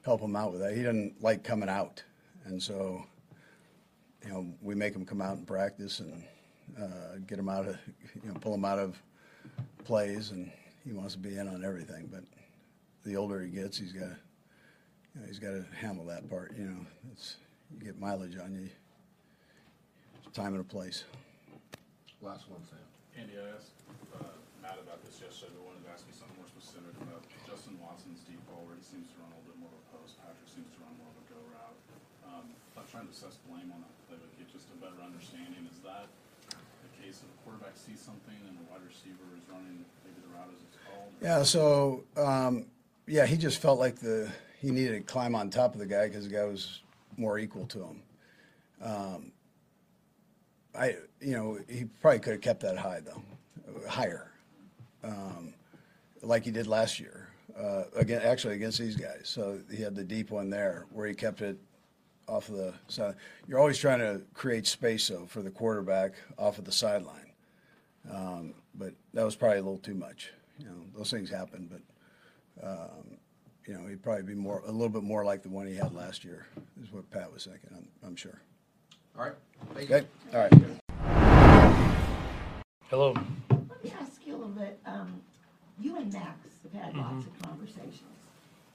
help 0.03 0.21
him 0.21 0.35
out 0.35 0.51
with 0.51 0.61
that. 0.61 0.75
He 0.75 0.83
doesn't 0.83 1.21
like 1.21 1.43
coming 1.43 1.69
out, 1.69 2.03
and 2.45 2.61
so 2.61 3.03
you 4.23 4.29
know 4.29 4.47
we 4.61 4.75
make 4.75 4.95
him 4.95 5.05
come 5.05 5.21
out 5.21 5.37
and 5.37 5.47
practice 5.47 5.99
and 5.99 6.23
uh, 6.79 7.17
get 7.27 7.39
him 7.39 7.49
out 7.49 7.67
of 7.67 7.77
you 8.23 8.31
know 8.31 8.35
pull 8.39 8.53
him 8.53 8.65
out 8.65 8.79
of 8.79 9.01
plays, 9.83 10.31
and 10.31 10.51
he 10.83 10.93
wants 10.93 11.13
to 11.13 11.19
be 11.19 11.37
in 11.37 11.47
on 11.47 11.63
everything. 11.63 12.09
But 12.11 12.23
the 13.03 13.15
older 13.15 13.41
he 13.41 13.49
gets, 13.49 13.77
he's 13.77 13.93
got 13.93 14.09
you 15.13 15.21
know, 15.21 15.27
he's 15.27 15.39
got 15.39 15.51
to 15.51 15.65
handle 15.75 16.05
that 16.05 16.29
part. 16.29 16.53
You 16.57 16.65
know, 16.65 16.85
it's 17.11 17.37
you 17.71 17.85
get 17.85 17.99
mileage 17.99 18.37
on 18.37 18.53
you. 18.53 18.69
It's 20.25 20.35
Time 20.35 20.53
and 20.53 20.61
a 20.61 20.63
place. 20.63 21.05
Last 22.23 22.47
one, 22.49 22.63
Sam. 22.65 22.79
Andy, 23.15 23.35
I 23.37 23.55
asked 23.55 23.75
uh, 24.15 24.27
Matt 24.63 24.79
about 24.79 25.03
this 25.03 25.19
yesterday, 25.19 25.51
but 25.55 25.67
wanted 25.67 25.83
to 25.87 25.91
ask 25.91 26.03
you 26.07 26.15
something 26.15 26.35
more 26.39 26.49
specific 26.49 26.95
about 27.03 27.23
Justin 27.47 27.75
Watson's 27.79 28.23
deep 28.23 28.39
ball, 28.47 28.63
where 28.65 28.75
he 28.75 28.83
seems 28.83 29.07
to 29.13 29.15
run 29.21 29.31
a 29.31 29.39
little 29.39 29.55
bit 29.55 29.59
more 29.61 29.71
of 29.71 29.79
a 29.79 29.85
post. 29.99 30.19
Patrick 30.23 30.47
seems 30.47 30.67
to 30.73 30.79
run 30.83 30.95
more 30.99 31.11
of 31.11 31.17
a 31.21 31.25
go 31.29 31.39
route. 31.53 31.79
Um, 32.25 32.45
not 32.75 32.87
trying 32.89 33.07
to 33.07 33.13
assess 33.13 33.39
blame 33.47 33.69
on 33.71 33.83
that 33.83 33.95
play, 34.07 34.17
but 34.19 34.31
get 34.39 34.47
just 34.51 34.67
a 34.73 34.77
better 34.79 34.99
understanding. 34.99 35.63
Is 35.69 35.79
that 35.83 36.07
the 36.51 36.91
case 36.97 37.21
of 37.21 37.29
a 37.29 37.37
quarterback 37.45 37.75
sees 37.77 37.99
something 38.01 38.35
and 38.47 38.55
the 38.57 38.65
wide 38.71 38.83
receiver 38.83 39.27
is 39.35 39.43
running 39.51 39.83
maybe 40.03 40.19
the 40.23 40.31
route 40.33 40.51
as 40.51 40.59
it's 40.65 40.79
called? 40.87 41.11
Yeah, 41.19 41.43
so 41.43 42.03
um, 42.15 42.65
yeah, 43.05 43.27
he 43.27 43.37
just 43.37 43.59
felt 43.59 43.77
like 43.77 43.99
the 43.99 44.31
he 44.63 44.71
needed 44.71 44.97
to 44.97 45.03
climb 45.05 45.35
on 45.35 45.51
top 45.51 45.75
of 45.75 45.79
the 45.79 45.85
guy 45.85 46.07
because 46.07 46.25
the 46.25 46.33
guy 46.33 46.47
was 46.47 46.81
more 47.21 47.37
equal 47.37 47.67
to 47.67 47.79
him. 47.85 47.97
Um, 48.81 49.31
I, 50.77 50.97
you 51.21 51.33
know, 51.33 51.59
he 51.69 51.85
probably 52.01 52.19
could 52.19 52.33
have 52.33 52.41
kept 52.41 52.61
that 52.61 52.77
high 52.77 53.01
though, 53.01 53.21
higher, 53.87 54.31
um, 55.03 55.53
like 56.21 56.43
he 56.43 56.51
did 56.51 56.67
last 56.67 56.99
year. 56.99 57.29
Uh, 57.57 57.83
again, 57.95 58.21
actually 58.21 58.55
against 58.55 58.79
these 58.79 58.97
guys. 58.97 59.21
So 59.23 59.59
he 59.71 59.81
had 59.81 59.95
the 59.95 60.03
deep 60.03 60.29
one 60.29 60.49
there 60.49 60.87
where 60.91 61.07
he 61.07 61.13
kept 61.13 61.41
it 61.41 61.57
off 62.27 62.49
of 62.49 62.55
the 62.55 62.73
side. 62.87 63.15
You're 63.47 63.59
always 63.59 63.77
trying 63.77 63.99
to 63.99 64.21
create 64.33 64.67
space 64.67 65.07
though 65.07 65.25
for 65.25 65.41
the 65.41 65.51
quarterback 65.51 66.13
off 66.37 66.57
of 66.57 66.65
the 66.65 66.71
sideline. 66.71 67.31
Um, 68.11 68.55
but 68.75 68.93
that 69.13 69.23
was 69.23 69.35
probably 69.35 69.59
a 69.59 69.61
little 69.61 69.77
too 69.77 69.93
much. 69.93 70.31
You 70.59 70.65
know, 70.65 70.75
those 70.95 71.11
things 71.11 71.29
happen, 71.29 71.69
but 71.71 72.67
um, 72.67 73.17
you 73.67 73.73
know, 73.73 73.87
he'd 73.87 74.03
probably 74.03 74.23
be 74.23 74.35
more 74.35 74.61
a 74.65 74.71
little 74.71 74.89
bit 74.89 75.03
more 75.03 75.25
like 75.25 75.41
the 75.41 75.49
one 75.49 75.67
he 75.67 75.75
had 75.75 75.93
last 75.93 76.23
year. 76.23 76.47
Is 76.81 76.91
what 76.91 77.09
Pat 77.09 77.31
was 77.31 77.45
thinking. 77.45 77.69
I'm, 77.75 77.87
I'm 78.05 78.15
sure. 78.15 78.41
All 79.17 79.23
right. 79.23 79.33
Thank 79.73 79.89
you. 79.89 79.95
Okay. 79.95 80.07
All 80.33 80.39
right. 80.39 80.53
Hello. 82.89 83.13
Let 83.49 83.83
me 83.83 83.93
ask 83.99 84.25
you 84.25 84.35
a 84.35 84.37
little 84.37 84.51
bit, 84.51 84.77
um, 84.85 85.21
you 85.79 85.95
and 85.95 86.11
Maxx 86.11 86.49
have 86.63 86.81
had 86.81 86.97
lots 86.97 87.25
of 87.25 87.41
conversations. 87.41 88.01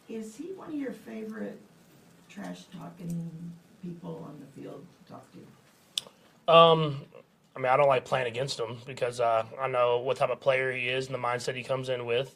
Is 0.09 0.37
he 0.37 0.53
one 0.57 0.69
of 0.69 0.75
your 0.75 0.93
favorite 0.93 1.61
trash 2.31 2.63
talking 2.77 3.31
people 3.83 4.27
on 4.27 4.41
the 4.41 4.61
field 4.61 4.85
to 5.07 5.13
talk 5.13 5.25
to? 5.33 6.53
Um, 6.53 7.03
I 7.55 7.59
mean, 7.59 7.69
I 7.69 7.77
don't 7.77 7.89
like 7.89 8.07
playing 8.07 8.27
against 8.27 8.59
him 8.59 8.79
because 8.87 9.21
uh, 9.21 9.45
I 9.61 9.69
know 9.69 9.99
what 9.99 10.17
type 10.17 10.31
of 10.31 10.41
player 10.41 10.73
he 10.73 10.89
is 10.89 11.07
and 11.07 11.15
the 11.15 11.19
mindset 11.19 11.55
he 11.55 11.63
comes 11.63 11.91
in 11.91 12.07
with. 12.07 12.35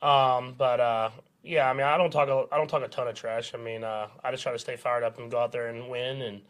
Um, 0.00 0.54
but 0.56 0.80
uh, 0.80 1.10
yeah, 1.42 1.68
I 1.68 1.74
mean, 1.74 1.84
I 1.84 1.98
don't 1.98 2.10
talk. 2.10 2.28
A, 2.28 2.46
I 2.50 2.56
don't 2.56 2.68
talk 2.68 2.82
a 2.82 2.88
ton 2.88 3.08
of 3.08 3.14
trash. 3.14 3.52
I 3.54 3.58
mean, 3.58 3.84
uh, 3.84 4.08
I 4.24 4.30
just 4.30 4.42
try 4.42 4.52
to 4.52 4.58
stay 4.58 4.76
fired 4.76 5.02
up 5.04 5.18
and 5.18 5.30
go 5.30 5.38
out 5.38 5.52
there 5.52 5.68
and 5.68 5.88
win. 5.90 6.22
And 6.22 6.40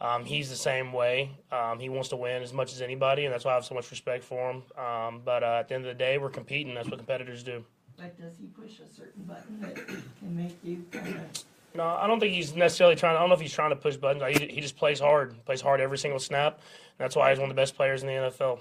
um, 0.00 0.24
he's 0.24 0.48
the 0.48 0.56
same 0.56 0.92
way. 0.92 1.30
Um, 1.52 1.78
he 1.78 1.88
wants 1.88 2.08
to 2.08 2.16
win 2.16 2.42
as 2.42 2.52
much 2.52 2.72
as 2.72 2.80
anybody, 2.80 3.26
and 3.26 3.34
that's 3.34 3.44
why 3.44 3.52
I 3.52 3.54
have 3.54 3.64
so 3.64 3.74
much 3.74 3.90
respect 3.90 4.24
for 4.24 4.50
him. 4.50 4.62
Um, 4.78 5.20
but 5.24 5.42
uh, 5.42 5.58
at 5.60 5.68
the 5.68 5.74
end 5.74 5.84
of 5.84 5.88
the 5.88 5.98
day, 5.98 6.16
we're 6.16 6.30
competing. 6.30 6.74
That's 6.74 6.88
what 6.88 6.98
competitors 6.98 7.42
do. 7.42 7.64
Like, 7.98 8.18
does 8.18 8.38
he 8.38 8.46
push 8.46 8.80
a 8.80 8.88
certain 8.90 9.24
button 9.24 9.60
that 9.60 9.74
can 9.76 10.36
make 10.36 10.56
you 10.64 10.86
kind 10.90 11.16
of, 11.16 11.44
No, 11.74 11.84
I 11.84 12.06
don't 12.06 12.18
think 12.18 12.32
he's 12.32 12.54
necessarily 12.56 12.96
trying. 12.96 13.14
I 13.16 13.20
don't 13.20 13.28
know 13.28 13.34
if 13.34 13.42
he's 13.42 13.52
trying 13.52 13.70
to 13.70 13.76
push 13.76 13.96
buttons. 13.96 14.38
He, 14.38 14.46
he 14.46 14.60
just 14.62 14.76
plays 14.76 15.00
hard. 15.00 15.44
Plays 15.44 15.60
hard 15.60 15.82
every 15.82 15.98
single 15.98 16.18
snap. 16.18 16.54
And 16.54 17.04
that's 17.04 17.14
why 17.14 17.28
he's 17.28 17.38
one 17.38 17.50
of 17.50 17.54
the 17.54 17.60
best 17.60 17.74
players 17.74 18.02
in 18.02 18.08
the 18.08 18.14
NFL. 18.14 18.60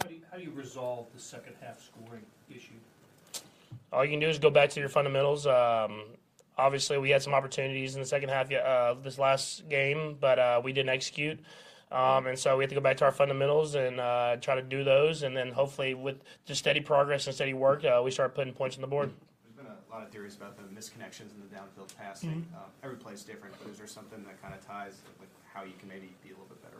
How 0.00 0.08
do 0.08 0.14
you, 0.14 0.20
how 0.30 0.38
do 0.38 0.44
you 0.44 0.52
resolve 0.52 1.08
the 1.14 1.20
second 1.20 1.56
half 1.60 1.78
scoring 1.82 2.22
issue? 2.50 2.72
All 3.92 4.02
you 4.02 4.10
can 4.10 4.20
do 4.20 4.28
is 4.28 4.38
go 4.38 4.48
back 4.48 4.70
to 4.70 4.80
your 4.80 4.88
fundamentals. 4.88 5.46
Um, 5.46 6.04
obviously, 6.56 6.98
we 6.98 7.10
had 7.10 7.22
some 7.22 7.34
opportunities 7.34 7.94
in 7.94 8.00
the 8.00 8.06
second 8.06 8.28
half 8.28 8.52
uh, 8.52 8.94
this 9.02 9.18
last 9.18 9.68
game, 9.68 10.16
but 10.20 10.38
uh, 10.38 10.60
we 10.62 10.72
didn't 10.72 10.90
execute. 10.90 11.38
Um, 11.92 12.26
and 12.26 12.38
so 12.38 12.56
we 12.56 12.64
have 12.64 12.70
to 12.70 12.74
go 12.74 12.80
back 12.80 12.96
to 12.98 13.04
our 13.04 13.12
fundamentals 13.12 13.76
and 13.76 14.00
uh, 14.00 14.36
try 14.40 14.56
to 14.56 14.62
do 14.62 14.82
those. 14.82 15.22
And 15.22 15.36
then 15.36 15.52
hopefully, 15.52 15.94
with 15.94 16.16
just 16.44 16.58
steady 16.58 16.80
progress 16.80 17.26
and 17.26 17.34
steady 17.34 17.54
work, 17.54 17.84
uh, 17.84 18.00
we 18.04 18.10
start 18.10 18.34
putting 18.34 18.52
points 18.52 18.76
on 18.76 18.80
the 18.80 18.88
board. 18.88 19.10
There's 19.44 19.54
been 19.54 19.66
a 19.66 19.94
lot 19.94 20.02
of 20.02 20.10
theories 20.10 20.34
about 20.36 20.56
the 20.56 20.64
misconnections 20.64 21.34
in 21.34 21.40
the 21.48 21.54
downfield 21.54 21.94
passing. 21.96 22.46
Uh, 22.54 22.60
every 22.82 22.96
play's 22.96 23.22
different, 23.22 23.54
but 23.62 23.70
is 23.70 23.78
there 23.78 23.86
something 23.86 24.24
that 24.24 24.42
kind 24.42 24.54
of 24.54 24.66
ties 24.66 25.02
with 25.20 25.28
how 25.52 25.62
you 25.62 25.74
can 25.78 25.88
maybe 25.88 26.10
be 26.22 26.30
a 26.30 26.32
little 26.32 26.46
bit 26.46 26.62
better 26.62 26.78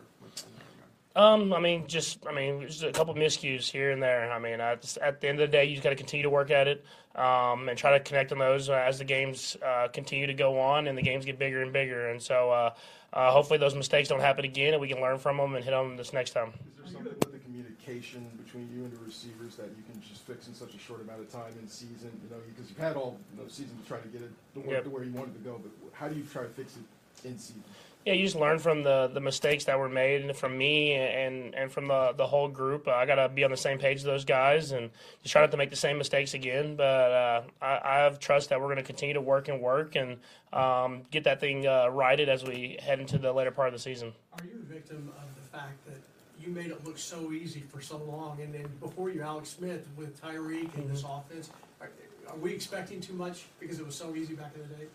with 1.14 1.23
that 1.23 1.35
in 1.35 1.49
that 1.49 1.54
regard? 1.54 1.54
Um, 1.54 1.54
I 1.54 1.61
mean, 1.61 1.87
just 1.87 2.26
I 2.26 2.33
mean, 2.33 2.66
just 2.66 2.83
a 2.83 2.92
couple 2.92 3.14
miscues 3.14 3.71
here 3.71 3.90
and 3.90 4.02
there. 4.02 4.30
I 4.30 4.38
mean, 4.38 4.61
at, 4.61 4.97
at 5.02 5.21
the 5.21 5.28
end 5.28 5.40
of 5.40 5.50
the 5.50 5.52
day, 5.52 5.64
you 5.64 5.73
just 5.75 5.85
got 5.85 5.90
to 5.90 5.97
continue 5.97 6.23
to 6.25 6.30
work 6.30 6.50
at 6.50 6.68
it 6.68 6.85
um, 7.14 7.68
and 7.68 7.78
try 7.78 7.97
to 7.97 8.00
connect 8.00 8.33
on 8.33 8.38
those 8.38 8.68
uh, 8.68 8.75
as 8.75 8.99
the 8.99 9.04
games 9.04 9.56
uh, 9.64 9.88
continue 9.92 10.26
to 10.26 10.35
go 10.35 10.59
on 10.61 10.88
and 10.88 10.99
the 10.99 11.02
games 11.02 11.25
get 11.25 11.38
bigger 11.38 11.62
and 11.62 11.73
bigger. 11.73 12.09
And 12.11 12.21
so, 12.21 12.50
uh, 12.50 12.75
uh, 13.12 13.30
hopefully, 13.30 13.59
those 13.59 13.75
mistakes 13.75 14.09
don't 14.09 14.21
happen 14.21 14.44
again, 14.44 14.75
and 14.75 14.80
we 14.80 14.88
can 14.88 15.00
learn 15.00 15.18
from 15.18 15.37
them 15.37 15.54
and 15.54 15.64
hit 15.64 15.75
on 15.75 15.88
them 15.88 15.97
this 15.97 16.12
next 16.12 16.30
time. 16.30 16.52
Is 16.85 16.92
there 16.92 16.92
something 16.94 17.12
with 17.12 17.33
the 17.33 17.38
communication 17.38 18.26
between 18.44 18.68
you 18.76 18.85
and 18.85 18.92
the 18.92 19.04
receivers 19.04 19.56
that 19.56 19.66
you 19.76 19.85
can 19.90 20.00
just 20.02 20.26
fix 20.26 20.49
in 20.49 20.54
such 20.54 20.75
a 20.75 20.78
short 20.78 21.00
amount 21.00 21.21
of 21.21 21.30
time 21.30 21.52
in 21.62 21.68
season? 21.68 22.11
You 22.25 22.30
know, 22.30 22.42
because 22.49 22.71
you've 22.71 22.78
had 22.78 22.97
all 22.97 23.18
you 23.33 23.42
know, 23.42 23.49
season 23.49 23.78
to 23.80 23.87
try 23.87 23.99
to 23.99 24.09
get 24.09 24.23
it 24.23 24.30
to, 24.54 24.61
work 24.61 24.71
Yep. 24.71 24.85
to 24.85 24.90
where 24.90 25.04
you 25.04 25.12
wanted 25.12 25.35
to 25.35 25.40
go, 25.40 25.61
but 25.62 25.71
how 25.92 26.09
do 26.09 26.16
you 26.16 26.25
try 26.25 26.42
to 26.42 26.49
fix 26.49 26.76
it 26.76 27.28
in 27.28 27.38
season? 27.38 27.62
Yeah, 28.04 28.12
you 28.12 28.25
just 28.25 28.37
learn 28.37 28.58
from 28.58 28.82
the, 28.82 29.11
the 29.14 29.20
mistakes 29.20 29.64
that 29.64 29.78
were 29.78 29.88
made 29.88 30.23
and 30.23 30.37
from 30.37 30.58
me 30.58 30.92
and, 30.92 31.54
and 31.54 31.73
from 31.73 31.87
the, 31.87 32.12
the 32.14 32.26
whole 32.26 32.49
group. 32.49 32.87
I 32.87 33.06
got 33.06 33.14
to 33.14 33.30
be 33.30 33.44
on 33.44 33.50
the 33.50 33.56
same 33.56 33.78
page 33.78 33.99
as 33.99 34.02
those 34.02 34.26
guys 34.26 34.73
and 34.73 34.90
just 35.23 35.32
try 35.32 35.40
not 35.40 35.50
to 35.52 35.56
make 35.56 35.70
the 35.70 35.76
same 35.76 35.96
mistakes 35.96 36.34
again. 36.34 36.76
But 36.76 36.84
uh, 36.84 37.42
I, 37.62 37.80
I 37.82 37.96
have 38.00 38.18
trust 38.18 38.50
that 38.50 38.61
we're 38.61 38.66
going 38.66 38.76
to 38.76 38.82
continue 38.82 39.14
to 39.14 39.23
work 39.23 39.49
and 39.49 39.58
work 39.58 39.96
and 39.96 40.18
um, 40.52 41.02
get 41.11 41.25
that 41.25 41.40
thing 41.40 41.66
uh, 41.66 41.88
righted 41.88 42.28
as 42.28 42.44
we 42.44 42.76
head 42.78 43.00
into 43.00 43.16
the 43.16 43.32
later 43.32 43.50
part 43.50 43.68
of 43.68 43.73
the 43.73 43.80
season. 43.80 44.12
Are 44.38 44.44
you 44.44 44.61
a 44.61 44.73
victim 44.75 45.11
of 45.16 45.34
the 45.34 45.58
fact 45.58 45.82
that 45.87 45.96
you 46.38 46.52
made 46.52 46.66
it 46.66 46.84
look 46.84 46.99
so 46.99 47.32
easy 47.32 47.64
for 47.73 47.80
so 47.80 47.96
long, 47.96 48.38
and 48.42 48.52
then 48.52 48.68
before 48.80 49.08
you, 49.08 49.23
Alex 49.23 49.49
Smith 49.49 49.88
with 49.96 50.20
Tyreek 50.20 50.75
and 50.75 50.90
this 50.90 51.04
offense? 51.04 51.49
Are, 51.80 51.88
are 52.28 52.37
we 52.37 52.52
expecting 52.52 53.00
too 53.00 53.14
much 53.14 53.46
because 53.58 53.78
it 53.78 53.87
was 53.87 53.94
so 53.94 54.14
easy 54.14 54.34
back 54.34 54.52
in 54.54 54.61
the 54.68 54.75
day? 54.75 54.88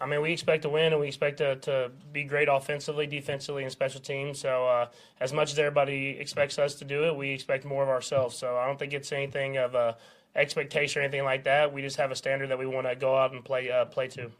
I 0.00 0.06
mean, 0.06 0.22
we 0.22 0.32
expect 0.32 0.62
to 0.62 0.68
win 0.68 0.92
and 0.92 1.00
we 1.00 1.08
expect 1.08 1.38
to, 1.38 1.56
to 1.56 1.90
be 2.12 2.22
great 2.24 2.48
offensively, 2.48 3.06
defensively, 3.06 3.64
and 3.64 3.72
special 3.72 4.00
teams. 4.00 4.38
So, 4.38 4.66
uh, 4.66 4.88
as 5.20 5.32
much 5.32 5.52
as 5.52 5.58
everybody 5.58 6.16
expects 6.20 6.58
us 6.58 6.76
to 6.76 6.84
do 6.84 7.04
it, 7.04 7.16
we 7.16 7.30
expect 7.30 7.64
more 7.64 7.82
of 7.82 7.88
ourselves. 7.88 8.36
So, 8.36 8.56
I 8.56 8.66
don't 8.66 8.78
think 8.78 8.92
it's 8.92 9.10
anything 9.10 9.56
of 9.56 9.74
a 9.74 9.96
expectation 10.36 11.00
or 11.00 11.04
anything 11.04 11.24
like 11.24 11.44
that. 11.44 11.72
We 11.72 11.82
just 11.82 11.96
have 11.96 12.10
a 12.10 12.16
standard 12.16 12.50
that 12.50 12.58
we 12.58 12.66
want 12.66 12.86
to 12.86 12.94
go 12.94 13.16
out 13.16 13.32
and 13.32 13.44
play 13.44 13.70
uh, 13.70 13.84
play 13.86 14.08
to. 14.08 14.30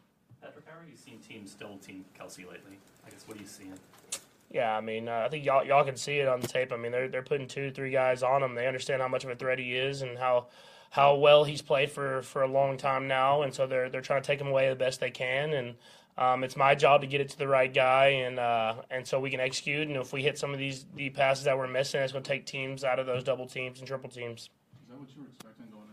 Patrick, 0.40 0.64
how 0.66 0.78
are 0.78 0.86
you 0.88 0.96
seeing 0.96 1.18
teams 1.18 1.50
still 1.50 1.76
team 1.78 2.04
Kelsey 2.16 2.44
lately? 2.44 2.78
I 3.06 3.10
guess 3.10 3.26
what 3.26 3.36
are 3.36 3.40
you 3.40 3.46
seeing? 3.46 3.74
Yeah, 4.50 4.74
I 4.74 4.80
mean, 4.80 5.08
uh, 5.08 5.24
I 5.26 5.28
think 5.28 5.44
y'all 5.44 5.64
y'all 5.64 5.84
can 5.84 5.96
see 5.96 6.20
it 6.20 6.28
on 6.28 6.40
the 6.40 6.48
tape. 6.48 6.72
I 6.72 6.76
mean, 6.76 6.92
they're 6.92 7.08
they're 7.08 7.22
putting 7.22 7.48
two, 7.48 7.70
three 7.70 7.90
guys 7.90 8.22
on 8.22 8.42
him. 8.42 8.54
They 8.54 8.66
understand 8.66 9.02
how 9.02 9.08
much 9.08 9.24
of 9.24 9.30
a 9.30 9.34
threat 9.36 9.58
he 9.58 9.76
is 9.76 10.02
and 10.02 10.16
how 10.16 10.46
how 10.90 11.16
well 11.16 11.44
he's 11.44 11.62
played 11.62 11.90
for, 11.90 12.22
for 12.22 12.42
a 12.42 12.48
long 12.48 12.76
time 12.76 13.08
now, 13.08 13.42
and 13.42 13.52
so 13.52 13.66
they're 13.66 13.88
they're 13.90 14.00
trying 14.00 14.22
to 14.22 14.26
take 14.26 14.40
him 14.40 14.48
away 14.48 14.68
the 14.68 14.74
best 14.74 15.00
they 15.00 15.10
can. 15.10 15.52
And 15.52 15.74
um, 16.16 16.42
it's 16.42 16.56
my 16.56 16.74
job 16.74 17.02
to 17.02 17.06
get 17.06 17.20
it 17.20 17.28
to 17.30 17.38
the 17.38 17.46
right 17.46 17.72
guy, 17.72 18.06
and 18.06 18.38
uh, 18.38 18.74
and 18.90 19.06
so 19.06 19.20
we 19.20 19.30
can 19.30 19.40
execute. 19.40 19.86
And 19.86 19.96
if 19.96 20.12
we 20.12 20.22
hit 20.22 20.38
some 20.38 20.52
of 20.52 20.58
these 20.58 20.86
the 20.94 21.10
passes 21.10 21.44
that 21.44 21.56
we're 21.56 21.68
missing, 21.68 22.00
it's 22.00 22.12
going 22.12 22.24
to 22.24 22.30
take 22.30 22.46
teams 22.46 22.84
out 22.84 22.98
of 22.98 23.06
those 23.06 23.22
double 23.22 23.46
teams 23.46 23.78
and 23.78 23.86
triple 23.86 24.10
teams. 24.10 24.42
Is 24.42 24.48
that 24.88 24.98
what 24.98 25.08
you 25.14 25.22
were 25.22 25.28
expecting 25.28 25.66
going? 25.70 25.87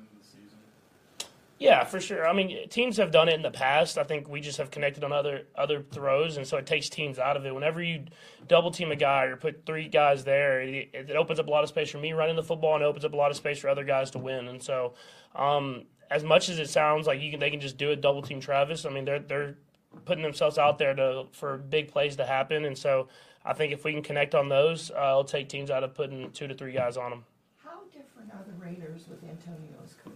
Yeah, 1.57 1.85
for 1.85 2.01
sure. 2.01 2.27
I 2.27 2.33
mean, 2.33 2.67
teams 2.67 2.97
have 2.97 3.11
done 3.11 3.29
it 3.29 3.35
in 3.35 3.41
the 3.41 3.51
past. 3.51 3.97
I 3.97 4.03
think 4.03 4.27
we 4.27 4.41
just 4.41 4.57
have 4.57 4.71
connected 4.71 5.05
on 5.05 5.13
other 5.13 5.43
other 5.55 5.81
throws, 5.81 6.35
and 6.35 6.45
so 6.45 6.57
it 6.57 6.65
takes 6.65 6.89
teams 6.89 7.17
out 7.17 7.37
of 7.37 7.45
it. 7.45 7.55
Whenever 7.55 7.81
you 7.81 8.03
double 8.47 8.71
team 8.71 8.91
a 8.91 8.95
guy 8.95 9.25
or 9.25 9.37
put 9.37 9.65
three 9.65 9.87
guys 9.87 10.25
there, 10.25 10.61
it, 10.61 10.89
it 10.93 11.15
opens 11.15 11.39
up 11.39 11.47
a 11.47 11.49
lot 11.51 11.63
of 11.63 11.69
space 11.69 11.89
for 11.89 11.97
me 11.97 12.11
running 12.11 12.35
the 12.35 12.43
football, 12.43 12.75
and 12.75 12.83
it 12.83 12.87
opens 12.87 13.05
up 13.05 13.13
a 13.13 13.15
lot 13.15 13.31
of 13.31 13.37
space 13.37 13.59
for 13.59 13.69
other 13.69 13.85
guys 13.85 14.11
to 14.11 14.19
win. 14.19 14.49
And 14.49 14.61
so, 14.61 14.95
um, 15.33 15.83
as 16.11 16.25
much 16.25 16.49
as 16.49 16.59
it 16.59 16.69
sounds 16.69 17.07
like 17.07 17.21
you 17.21 17.31
can, 17.31 17.39
they 17.39 17.49
can 17.49 17.61
just 17.61 17.77
do 17.77 17.91
it 17.91 18.01
double 18.01 18.21
team 18.21 18.41
Travis. 18.41 18.85
I 18.85 18.89
mean, 18.89 19.05
they're 19.05 19.19
they're 19.19 19.55
putting 20.03 20.23
themselves 20.23 20.57
out 20.57 20.77
there 20.77 20.93
to 20.93 21.27
for 21.31 21.57
big 21.57 21.89
plays 21.89 22.17
to 22.17 22.25
happen, 22.25 22.65
and 22.65 22.77
so 22.77 23.07
I 23.45 23.53
think 23.53 23.71
if 23.71 23.85
we 23.85 23.93
can 23.93 24.01
connect 24.03 24.35
on 24.35 24.49
those, 24.49 24.91
uh, 24.91 24.95
it'll 24.95 25.23
take 25.23 25.47
teams 25.47 25.71
out 25.71 25.85
of 25.85 25.93
putting 25.93 26.31
two 26.31 26.47
to 26.47 26.53
three 26.53 26.73
guys 26.73 26.97
on 26.97 27.11
them. 27.11 27.23
how 27.63 27.79
different 27.93 28.31
are 28.33 28.43
the 28.45 28.61
Raiders 28.61 29.05
with 29.07 29.23
Antonio 29.23 29.71
as 29.83 29.93
coach? 29.93 30.14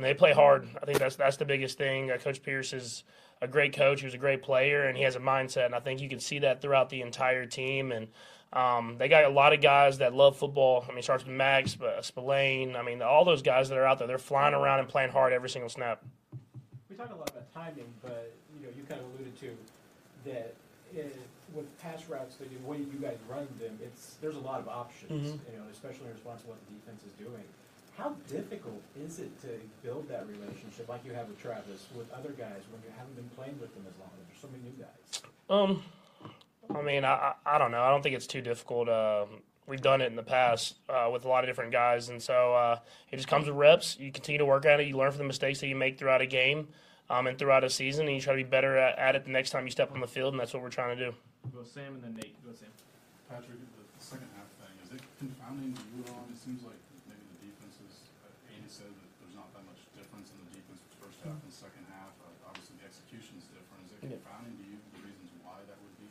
And 0.00 0.04
they 0.06 0.14
play 0.14 0.32
hard. 0.32 0.66
I 0.82 0.86
think 0.86 0.98
that's 0.98 1.16
that's 1.16 1.36
the 1.36 1.44
biggest 1.44 1.76
thing. 1.76 2.10
Uh, 2.10 2.16
coach 2.16 2.42
Pierce 2.42 2.72
is 2.72 3.04
a 3.42 3.46
great 3.46 3.74
coach. 3.74 4.00
He 4.00 4.06
was 4.06 4.14
a 4.14 4.18
great 4.18 4.42
player, 4.42 4.84
and 4.84 4.96
he 4.96 5.02
has 5.02 5.14
a 5.14 5.18
mindset. 5.18 5.66
And 5.66 5.74
I 5.74 5.80
think 5.80 6.00
you 6.00 6.08
can 6.08 6.20
see 6.20 6.38
that 6.38 6.62
throughout 6.62 6.88
the 6.88 7.02
entire 7.02 7.44
team. 7.44 7.92
And 7.92 8.08
um, 8.54 8.96
they 8.96 9.08
got 9.08 9.24
a 9.24 9.28
lot 9.28 9.52
of 9.52 9.60
guys 9.60 9.98
that 9.98 10.14
love 10.14 10.38
football. 10.38 10.86
I 10.86 10.88
mean, 10.88 11.00
it 11.00 11.04
starts 11.04 11.26
with 11.26 11.34
Maxx, 11.34 11.72
Sp- 11.76 12.00
Spillane. 12.00 12.76
I 12.76 12.82
mean, 12.82 13.02
all 13.02 13.26
those 13.26 13.42
guys 13.42 13.68
that 13.68 13.76
are 13.76 13.84
out 13.84 13.98
there, 13.98 14.08
they're 14.08 14.16
flying 14.16 14.54
around 14.54 14.78
and 14.78 14.88
playing 14.88 15.10
hard 15.10 15.34
every 15.34 15.50
single 15.50 15.68
snap. 15.68 16.02
We 16.88 16.96
talk 16.96 17.10
a 17.10 17.14
lot 17.16 17.28
about 17.28 17.52
timing, 17.52 17.92
but 18.00 18.32
you 18.58 18.64
know, 18.66 18.72
you 18.74 18.84
kind 18.88 19.02
of 19.02 19.06
alluded 19.08 19.38
to 19.40 19.50
that 20.30 20.54
it, 20.94 21.14
with 21.52 21.66
pass 21.82 22.08
routes, 22.08 22.36
the 22.36 22.46
way 22.66 22.78
you 22.78 22.86
guys 23.02 23.18
run 23.28 23.46
them, 23.60 23.78
it's 23.84 24.14
there's 24.22 24.36
a 24.36 24.40
lot 24.40 24.60
of 24.60 24.68
options. 24.68 25.32
Mhm. 25.32 25.40
You 25.52 25.58
know, 25.58 25.64
especially 25.70 26.06
in 26.06 26.14
response 26.14 26.40
to 26.40 26.48
what 26.48 26.56
the 26.68 26.72
defense 26.74 27.02
is 27.04 27.12
doing. 27.18 27.44
How 28.00 28.14
difficult 28.28 28.80
is 28.98 29.18
it 29.18 29.38
to 29.42 29.48
build 29.82 30.08
that 30.08 30.26
relationship 30.26 30.88
like 30.88 31.04
you 31.04 31.12
have 31.12 31.28
with 31.28 31.38
Travis 31.40 31.86
with 31.94 32.10
other 32.12 32.30
guys 32.30 32.62
when 32.72 32.80
you 32.82 32.90
haven't 32.96 33.14
been 33.14 33.28
playing 33.36 33.58
with 33.60 33.74
them 33.74 33.84
as 33.86 33.98
long? 34.00 34.08
There's 34.26 34.40
so 34.40 34.48
many 34.48 34.62
new 34.64 34.82
guys. 34.82 35.22
Um, 35.50 35.82
I 36.74 36.82
mean, 36.82 37.04
I, 37.04 37.34
I 37.44 37.56
I 37.56 37.58
don't 37.58 37.70
know. 37.72 37.82
I 37.82 37.90
don't 37.90 38.02
think 38.02 38.16
it's 38.16 38.26
too 38.26 38.40
difficult. 38.40 38.88
Um, 38.88 39.42
we've 39.66 39.82
done 39.82 40.00
it 40.00 40.06
in 40.06 40.16
the 40.16 40.22
past 40.22 40.76
uh, 40.88 41.10
with 41.12 41.26
a 41.26 41.28
lot 41.28 41.44
of 41.44 41.50
different 41.50 41.72
guys, 41.72 42.08
and 42.08 42.22
so 42.22 42.54
uh, 42.54 42.78
it 43.12 43.16
just 43.16 43.28
comes 43.28 43.46
with 43.46 43.56
reps. 43.56 43.98
You 44.00 44.10
continue 44.12 44.38
to 44.38 44.46
work 44.46 44.64
at 44.64 44.80
it. 44.80 44.86
You 44.86 44.96
learn 44.96 45.10
from 45.10 45.18
the 45.18 45.24
mistakes 45.28 45.60
that 45.60 45.66
you 45.68 45.76
make 45.76 45.98
throughout 45.98 46.22
a 46.22 46.26
game 46.26 46.68
um, 47.10 47.26
and 47.26 47.36
throughout 47.38 47.64
a 47.64 47.70
season, 47.70 48.06
and 48.06 48.14
you 48.16 48.22
try 48.22 48.32
to 48.32 48.42
be 48.42 48.48
better 48.48 48.78
at, 48.78 48.98
at 48.98 49.14
it 49.16 49.24
the 49.24 49.30
next 49.30 49.50
time 49.50 49.64
you 49.66 49.70
step 49.70 49.92
on 49.92 50.00
the 50.00 50.08
field, 50.08 50.32
and 50.32 50.40
that's 50.40 50.54
what 50.54 50.62
we're 50.62 50.70
trying 50.70 50.96
to 50.96 51.04
do. 51.10 51.14
Go 51.52 51.62
Sam 51.64 51.94
and 52.00 52.02
then 52.02 52.14
Nate. 52.14 52.32
Go 52.46 52.52
Sam. 52.54 52.68
Patrick, 53.28 53.60
the, 53.60 53.66
the 53.84 54.02
second 54.04 54.28
half 54.40 54.48
thing, 54.56 54.72
is 54.86 54.90
it 54.96 55.02
confounding 55.18 55.74
to 55.74 55.82
you 55.92 56.02
at 56.06 56.10
all? 56.16 56.24
It 56.32 56.38
seems 56.38 56.62
like 56.66 56.78
maybe 57.06 57.22
the 57.38 57.46
defenses, 57.46 58.10
uh, 58.26 58.50
Andy 58.54 58.66
said 58.66 58.90
that 58.90 59.08
there's 59.22 59.34
not 59.38 59.46
that 59.54 59.62
much 59.70 59.78
difference 59.94 60.34
in 60.34 60.38
the 60.50 60.50
defense 60.58 60.82
first 60.98 61.22
half 61.22 61.38
and 61.38 61.50
second 61.54 61.86
half. 61.94 62.10
Uh, 62.18 62.50
obviously, 62.50 62.74
the 62.82 62.86
execution's 62.90 63.46
different. 63.54 63.86
Is 63.86 63.90
it 63.94 63.98
Yeah. 64.02 64.18
confounding 64.18 64.54
to 64.58 64.64
you, 64.66 64.76
the 64.98 65.02
reasons 65.06 65.30
why 65.46 65.62
that 65.70 65.78
would 65.78 65.94
be? 66.02 66.06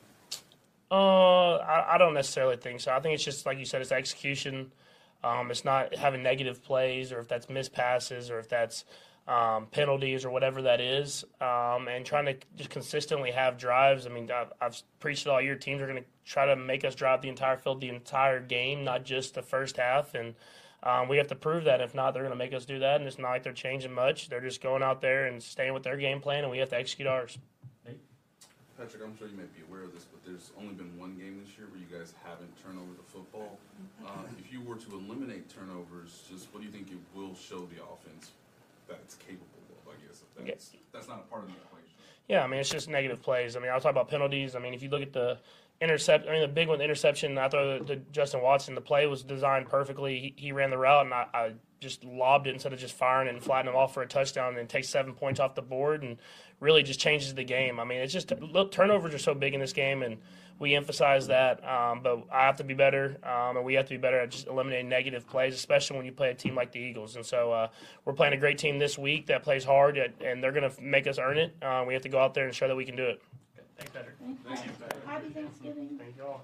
Uh, 0.91 1.55
I, 1.55 1.95
I 1.95 1.97
don't 1.97 2.13
necessarily 2.13 2.57
think 2.57 2.79
so. 2.79 2.91
I 2.91 2.99
think 2.99 3.13
it's 3.13 3.23
just 3.23 3.45
like 3.45 3.59
you 3.59 3.65
said, 3.65 3.81
it's 3.81 3.91
execution. 3.91 4.71
Um, 5.23 5.51
it's 5.51 5.65
not 5.65 5.95
having 5.95 6.23
negative 6.23 6.63
plays, 6.63 7.11
or 7.11 7.19
if 7.19 7.27
that's 7.27 7.49
missed 7.49 7.73
passes, 7.73 8.31
or 8.31 8.39
if 8.39 8.47
that's 8.49 8.85
um, 9.27 9.67
penalties, 9.67 10.25
or 10.25 10.31
whatever 10.31 10.63
that 10.63 10.81
is, 10.81 11.23
um, 11.41 11.87
and 11.87 12.05
trying 12.05 12.25
to 12.25 12.35
just 12.55 12.69
consistently 12.69 13.31
have 13.31 13.57
drives. 13.57 14.07
I 14.07 14.09
mean, 14.09 14.31
I've, 14.31 14.51
I've 14.59 14.81
preached 14.99 15.27
it 15.27 15.29
all 15.29 15.41
year. 15.41 15.55
Teams 15.55 15.81
are 15.81 15.87
going 15.87 16.01
to 16.01 16.09
try 16.25 16.45
to 16.47 16.55
make 16.55 16.83
us 16.83 16.95
drive 16.95 17.21
the 17.21 17.29
entire 17.29 17.57
field, 17.57 17.81
the 17.81 17.89
entire 17.89 18.39
game, 18.39 18.83
not 18.83 19.03
just 19.03 19.35
the 19.35 19.43
first 19.43 19.77
half, 19.77 20.15
and 20.15 20.33
um, 20.81 21.09
we 21.09 21.17
have 21.17 21.27
to 21.27 21.35
prove 21.35 21.65
that. 21.65 21.81
If 21.81 21.93
not, 21.93 22.13
they're 22.13 22.23
going 22.23 22.31
to 22.31 22.37
make 22.37 22.53
us 22.53 22.65
do 22.65 22.79
that, 22.79 22.99
and 22.99 23.07
it's 23.07 23.19
not 23.19 23.29
like 23.29 23.43
they're 23.43 23.53
changing 23.53 23.93
much. 23.93 24.29
They're 24.29 24.41
just 24.41 24.63
going 24.63 24.81
out 24.81 25.01
there 25.01 25.25
and 25.25 25.43
staying 25.43 25.73
with 25.73 25.83
their 25.83 25.97
game 25.97 26.21
plan, 26.21 26.43
and 26.43 26.51
we 26.51 26.59
have 26.59 26.69
to 26.69 26.77
execute 26.77 27.07
ours. 27.07 27.37
Patrick, 28.79 29.03
I'm 29.03 29.17
sure 29.17 29.27
you 29.27 29.35
may 29.35 29.43
be 29.51 29.59
aware 29.67 29.83
of 29.83 29.91
this, 29.91 30.07
but 30.07 30.23
there's 30.23 30.55
only 30.55 30.71
been 30.71 30.97
one 30.97 31.19
game 31.19 31.43
this 31.43 31.51
year 31.59 31.67
where 31.67 31.83
you 31.83 31.91
guys 31.91 32.13
haven't 32.23 32.47
turned 32.63 32.79
over 32.79 32.95
the 32.95 33.03
football. 33.03 33.59
Uh, 33.99 34.23
if 34.39 34.51
you 34.51 34.61
were 34.61 34.75
to 34.75 34.91
eliminate 34.93 35.49
turnovers, 35.49 36.23
just 36.31 36.47
what 36.53 36.61
do 36.61 36.65
you 36.65 36.71
think 36.71 36.89
it 36.89 36.97
will 37.13 37.35
show 37.35 37.67
the 37.67 37.83
offense 37.83 38.31
that 38.87 38.97
it's 39.03 39.15
capable 39.15 39.59
of? 39.69 39.93
I 39.93 40.07
guess 40.07 40.23
if 40.23 40.45
that's 40.45 40.71
that's 40.93 41.07
not 41.07 41.19
a 41.19 41.29
part 41.29 41.43
of 41.43 41.49
the 41.49 41.55
equation. 41.55 41.89
Yeah, 42.29 42.43
I 42.43 42.47
mean 42.47 42.59
it's 42.59 42.69
just 42.69 42.89
negative 42.89 43.21
plays. 43.21 43.55
I 43.55 43.59
mean 43.59 43.69
I'll 43.69 43.81
talk 43.81 43.91
about 43.91 44.07
penalties. 44.07 44.55
I 44.55 44.59
mean 44.59 44.73
if 44.73 44.81
you 44.81 44.89
look 44.89 45.01
at 45.01 45.11
the 45.11 45.37
intercept, 45.81 46.27
I 46.27 46.31
mean 46.31 46.41
the 46.41 46.47
big 46.47 46.69
one, 46.69 46.77
the 46.77 46.85
interception. 46.85 47.37
I 47.37 47.49
thought 47.49 47.79
the, 47.79 47.95
the 47.95 48.01
Justin 48.11 48.41
Watson, 48.41 48.73
the 48.73 48.81
play 48.81 49.05
was 49.05 49.21
designed 49.21 49.67
perfectly. 49.67 50.19
He, 50.19 50.45
he 50.45 50.51
ran 50.51 50.69
the 50.69 50.77
route, 50.77 51.05
and 51.05 51.13
I, 51.13 51.27
I 51.33 51.51
just 51.79 52.03
lobbed 52.03 52.47
it 52.47 52.53
instead 52.53 52.73
of 52.73 52.79
just 52.79 52.95
firing 52.95 53.27
it 53.27 53.33
and 53.33 53.43
flattening 53.43 53.73
him 53.73 53.79
off 53.79 53.93
for 53.93 54.01
a 54.01 54.07
touchdown, 54.07 54.57
and 54.57 54.67
takes 54.67 54.89
seven 54.89 55.13
points 55.13 55.39
off 55.39 55.55
the 55.55 55.61
board, 55.61 56.03
and 56.03 56.17
really 56.59 56.83
just 56.83 56.99
changes 56.99 57.33
the 57.33 57.43
game. 57.43 57.79
I 57.79 57.83
mean 57.83 57.99
it's 57.99 58.13
just 58.13 58.31
look, 58.39 58.71
turnovers 58.71 59.13
are 59.13 59.19
so 59.19 59.33
big 59.33 59.53
in 59.53 59.59
this 59.59 59.73
game, 59.73 60.03
and 60.03 60.17
we 60.59 60.75
emphasize 60.75 61.27
that. 61.27 61.63
Um, 61.67 62.01
but 62.03 62.23
I 62.31 62.45
have 62.45 62.57
to 62.57 62.63
be 62.63 62.73
better, 62.73 63.17
um, 63.23 63.57
and 63.57 63.65
we 63.65 63.75
have 63.75 63.85
to 63.85 63.91
be 63.91 63.97
better 63.97 64.19
at 64.19 64.31
just 64.31 64.47
eliminating 64.47 64.89
negative 64.89 65.25
plays, 65.25 65.55
especially 65.55 65.97
when 65.97 66.05
you 66.05 66.11
play 66.11 66.31
a 66.31 66.35
team 66.35 66.53
like 66.53 66.71
the 66.71 66.79
Eagles. 66.79 67.15
And 67.15 67.25
so 67.25 67.51
uh, 67.51 67.67
we're 68.05 68.13
playing 68.13 68.33
a 68.33 68.37
great 68.37 68.57
team 68.57 68.77
this 68.77 68.97
week 68.97 69.27
that 69.27 69.43
plays 69.43 69.63
hard, 69.63 69.97
and 69.97 70.43
they're 70.43 70.51
going 70.51 70.69
to 70.69 70.81
make 70.81 71.07
us 71.07 71.17
earn 71.17 71.37
it. 71.37 71.55
Uh, 71.61 71.85
we 71.87 71.93
have 71.93 72.03
to 72.03 72.09
go 72.09 72.19
out 72.19 72.33
there 72.33 72.45
and 72.45 72.53
show 72.53 72.67
that 72.67 72.75
we 72.75 72.85
can 72.85 72.97
do 72.97 73.05
it. 73.05 73.21
Thanks, 73.77 73.91
Patrick. 73.93 74.15
Thank 74.45 74.65
you. 74.65 74.71
Happy 75.05 75.29
Thanksgiving. 75.29 75.97
Thank 75.97 76.17
you 76.17 76.23
all. 76.23 76.43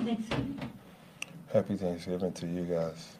Happy 0.00 0.14
Thanksgiving. 0.14 0.70
Happy 1.52 1.76
Thanksgiving 1.76 2.32
to 2.32 2.46
you 2.46 2.62
guys. 2.62 3.16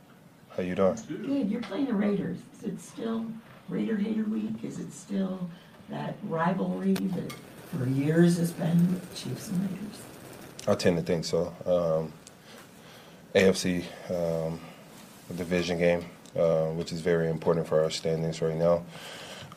How 0.56 0.62
you 0.62 0.74
doing? 0.74 0.96
Good. 1.08 1.50
You're 1.50 1.60
playing 1.60 1.86
the 1.86 1.92
Raiders. 1.92 2.38
Is 2.56 2.64
it 2.64 2.80
still 2.80 3.26
Raider 3.68 3.98
Hater 3.98 4.24
Week? 4.24 4.64
Is 4.64 4.78
it 4.78 4.90
still 4.94 5.50
that 5.90 6.16
rivalry 6.22 6.94
that 6.94 7.34
for 7.76 7.86
years 7.86 8.38
has 8.38 8.52
been 8.52 8.94
with 8.94 9.14
Chiefs 9.14 9.48
and 9.48 9.60
Raiders? 9.60 10.00
I 10.66 10.74
tend 10.74 10.96
to 10.96 11.02
think 11.02 11.26
so. 11.26 11.54
Um, 11.66 12.12
AFC 13.34 13.84
um, 14.10 14.58
division 15.36 15.78
game, 15.78 16.06
uh, 16.34 16.68
which 16.68 16.92
is 16.92 17.02
very 17.02 17.28
important 17.28 17.66
for 17.66 17.82
our 17.82 17.90
standings 17.90 18.40
right 18.40 18.56
now. 18.56 18.82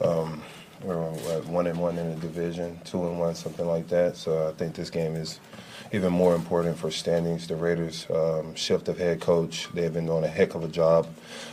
Um, 0.02 0.44
we're 0.82 1.02
at 1.32 1.46
one 1.46 1.68
and 1.68 1.80
one 1.80 1.98
in 1.98 2.10
the 2.10 2.20
division, 2.20 2.82
two 2.84 3.08
and 3.08 3.18
one, 3.18 3.34
something 3.36 3.66
like 3.66 3.88
that. 3.88 4.18
So 4.18 4.50
I 4.50 4.52
think 4.52 4.76
this 4.76 4.90
game 4.90 5.16
is 5.16 5.40
even 5.94 6.12
more 6.12 6.34
important 6.34 6.76
for 6.76 6.90
standings. 6.90 7.48
The 7.48 7.56
Raiders' 7.56 8.08
um, 8.10 8.56
shift 8.56 8.90
of 8.90 8.98
head 8.98 9.22
coach, 9.22 9.70
they've 9.74 9.94
been 9.94 10.08
doing 10.08 10.24
a 10.24 10.28
heck 10.28 10.56
of 10.56 10.64
a 10.64 10.68
job 10.68 11.08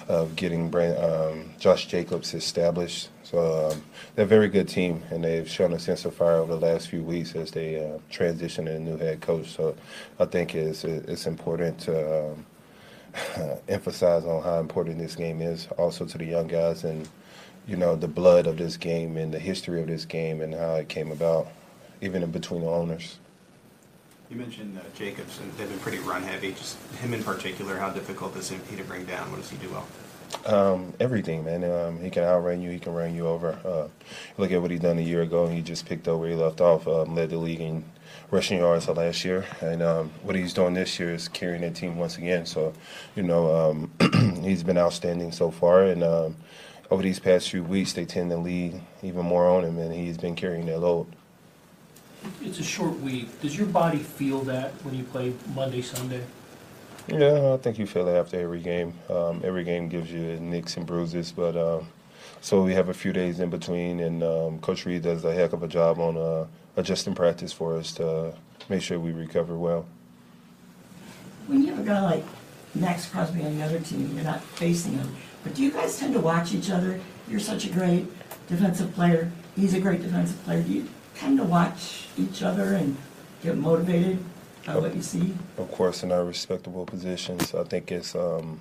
of 0.09 0.35
getting 0.35 0.75
um, 0.75 1.51
Josh 1.59 1.87
Jacobs 1.87 2.33
established. 2.33 3.11
So 3.23 3.71
um, 3.71 3.85
they're 4.15 4.25
a 4.25 4.29
very 4.29 4.49
good 4.49 4.67
team, 4.67 5.03
and 5.11 5.23
they've 5.23 5.49
shown 5.49 5.75
a 5.75 5.79
sense 5.79 6.07
of 6.07 6.15
fire 6.15 6.37
over 6.37 6.55
the 6.55 6.67
last 6.67 6.89
few 6.89 7.03
weeks 7.03 7.37
as 7.37 7.51
they 7.51 7.85
uh, 7.85 7.99
transition 8.09 8.65
to 8.65 8.75
a 8.75 8.79
new 8.79 8.97
head 8.97 9.21
coach. 9.21 9.51
So 9.51 9.77
I 10.19 10.25
think 10.25 10.55
it's, 10.55 10.85
it's 10.85 11.27
important 11.27 11.79
to 11.81 12.33
um, 12.33 12.47
emphasize 13.69 14.25
on 14.25 14.43
how 14.43 14.59
important 14.59 14.99
this 14.99 15.17
game 15.17 15.43
is, 15.43 15.69
also 15.77 16.07
to 16.07 16.17
the 16.17 16.25
young 16.25 16.47
guys, 16.47 16.83
and 16.85 17.07
you 17.69 17.77
know 17.77 17.95
the 17.95 18.09
blood 18.09 18.47
of 18.47 18.57
this 18.57 18.79
game 18.79 19.19
and 19.19 19.35
the 19.35 19.39
history 19.39 19.83
of 19.83 19.87
this 19.87 20.07
game 20.07 20.41
and 20.41 20.55
how 20.55 20.77
it 20.77 20.89
came 20.89 21.13
about, 21.13 21.47
even 22.01 22.23
in 22.23 22.31
between 22.31 22.63
the 22.63 22.69
owners. 22.69 23.20
You 24.31 24.37
mentioned 24.37 24.79
uh, 24.79 24.83
Jacobs, 24.97 25.41
and 25.41 25.53
they've 25.55 25.69
been 25.69 25.81
pretty 25.81 25.99
run 25.99 26.23
heavy. 26.23 26.53
Just 26.53 26.79
him 27.01 27.13
in 27.15 27.25
particular, 27.25 27.77
how 27.77 27.91
difficult 27.91 28.37
is 28.37 28.49
he 28.49 28.77
to 28.77 28.85
bring 28.85 29.05
down? 29.05 29.29
What 29.33 29.41
does 29.41 29.51
he 29.51 29.57
do 29.57 29.69
well? 29.71 29.87
Um, 30.47 30.95
everything, 31.01 31.45
man. 31.45 31.65
Um, 31.65 32.01
he 32.01 32.11
can 32.11 32.23
outrun 32.23 32.63
you. 32.63 32.71
He 32.71 32.79
can 32.79 32.95
run 32.95 33.13
you 33.13 33.27
over. 33.27 33.59
Uh, 33.65 33.89
look 34.39 34.53
at 34.53 34.63
what 34.63 34.71
he 34.71 34.79
done 34.79 34.99
a 34.99 35.03
year 35.03 35.23
ago. 35.23 35.49
He 35.49 35.63
just 35.63 35.85
picked 35.85 36.07
up 36.07 36.21
where 36.21 36.29
he 36.29 36.37
left 36.37 36.61
off. 36.61 36.87
Um, 36.87 37.17
led 37.17 37.31
the 37.31 37.39
league 37.39 37.61
in 37.61 37.85
rushing 38.31 38.59
yards 38.59 38.87
last 38.87 39.25
year, 39.25 39.45
and 39.61 39.83
um, 39.83 40.13
what 40.23 40.37
he's 40.37 40.55
doing 40.55 40.75
this 40.75 41.01
year 41.01 41.13
is 41.13 41.27
carrying 41.27 41.63
that 41.63 41.75
team 41.75 41.99
once 41.99 42.17
again. 42.17 42.47
So, 42.47 42.73
you 43.17 43.25
know, 43.25 43.53
um, 43.53 44.41
he's 44.45 44.63
been 44.63 44.79
outstanding 44.79 45.33
so 45.33 45.51
far, 45.51 45.83
and 45.87 46.05
um, 46.05 46.37
over 46.93 47.03
these 47.03 47.19
past 47.19 47.51
few 47.51 47.65
weeks, 47.65 47.95
they 47.95 48.05
tend 48.05 48.31
to 48.31 48.37
lead 48.37 48.81
even 49.03 49.27
more 49.27 49.51
on 49.51 49.65
him, 49.65 49.77
and 49.79 49.93
he's 49.93 50.19
been 50.19 50.37
carrying 50.37 50.67
that 50.67 50.79
load. 50.79 51.09
It's 52.43 52.59
a 52.59 52.65
short 52.65 52.99
week. 53.01 53.41
Does 53.41 53.57
your 53.57 53.67
body 53.67 53.99
feel 53.99 54.41
that 54.43 54.73
when 54.85 54.95
you 54.95 55.05
play 55.05 55.33
Monday, 55.55 55.83
Sunday? 55.83 56.25
Yeah, 57.09 57.55
I 57.55 57.57
think 57.57 57.79
you 57.79 57.87
feel 57.87 58.07
it 58.09 58.17
after 58.17 58.39
every 58.41 58.61
game. 58.61 58.95
Um, 59.09 59.41
every 59.45 59.65
game 59.65 59.89
gives 59.89 60.13
you 60.13 60.39
nicks 60.39 60.77
and 60.77 60.87
bruises, 60.87 61.33
but 61.33 61.57
um, 61.57 61.89
so 62.41 62.63
we 62.63 62.75
have 62.75 62.89
a 62.89 62.95
few 62.95 63.13
days 63.13 63.41
in 63.41 63.51
between, 63.51 64.01
and 64.01 64.23
um, 64.23 64.59
Coach 64.61 64.87
Reid 64.87 65.03
does 65.03 65.25
a 65.25 65.33
heck 65.33 65.53
of 65.53 65.63
a 65.63 65.69
job 65.69 65.99
on 65.99 66.17
uh, 66.17 66.47
adjusting 66.77 67.15
practice 67.15 67.53
for 67.53 67.77
us 67.77 67.93
to 67.95 68.35
make 68.69 68.83
sure 68.83 68.99
we 68.99 69.13
recover 69.13 69.57
well. 69.57 69.87
When 71.47 71.63
you 71.63 71.71
have 71.75 71.81
a 71.81 71.87
guy 71.87 72.01
like 72.01 72.25
Maxx 72.75 73.09
Crosby 73.09 73.43
on 73.43 73.59
the 73.59 73.65
other 73.65 73.81
team, 73.81 74.15
you're 74.15 74.25
not 74.25 74.43
facing 74.43 74.93
him, 74.93 75.15
but 75.43 75.55
do 75.55 75.63
you 75.63 75.73
guys 75.73 75.99
tend 75.99 76.15
to 76.15 76.21
watch 76.21 76.55
each 76.55 76.71
other? 76.71 77.01
You're 77.29 77.41
such 77.41 77.67
a 77.67 77.71
great 77.71 78.07
defensive 78.47 78.95
player. 78.95 79.31
He's 79.57 79.75
a 79.75 79.81
great 79.81 80.03
defensive 80.03 80.43
player. 80.45 80.63
Do 80.63 80.73
you 80.73 80.89
tend 81.21 81.37
to 81.37 81.45
watch 81.45 82.07
each 82.17 82.43
other 82.43 82.75
and 82.75 82.97
get 83.43 83.57
motivated 83.57 84.19
by 84.67 84.79
what 84.79 84.97
you 84.97 85.03
see? 85.03 85.35
Of 85.59 85.71
course, 85.71 86.03
in 86.03 86.11
our 86.13 86.25
respectable 86.25 86.87
positions, 86.87 87.55
I 87.55 87.65
think 87.65 87.93
it's 87.93 88.15
um, 88.15 88.61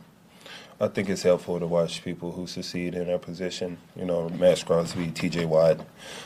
I 0.82 0.88
think 0.90 1.10
it's 1.10 1.24
helpful 1.24 1.60
to 1.60 1.66
watch 1.66 2.04
people 2.04 2.34
who 2.34 2.48
succeed 2.48 2.96
in 2.96 3.08
their 3.08 3.18
position. 3.18 3.78
You 3.96 4.06
know, 4.06 4.30
Maxx 4.30 4.64
Crosby, 4.64 5.12
T.J. 5.12 5.46
Watt, 5.46 5.80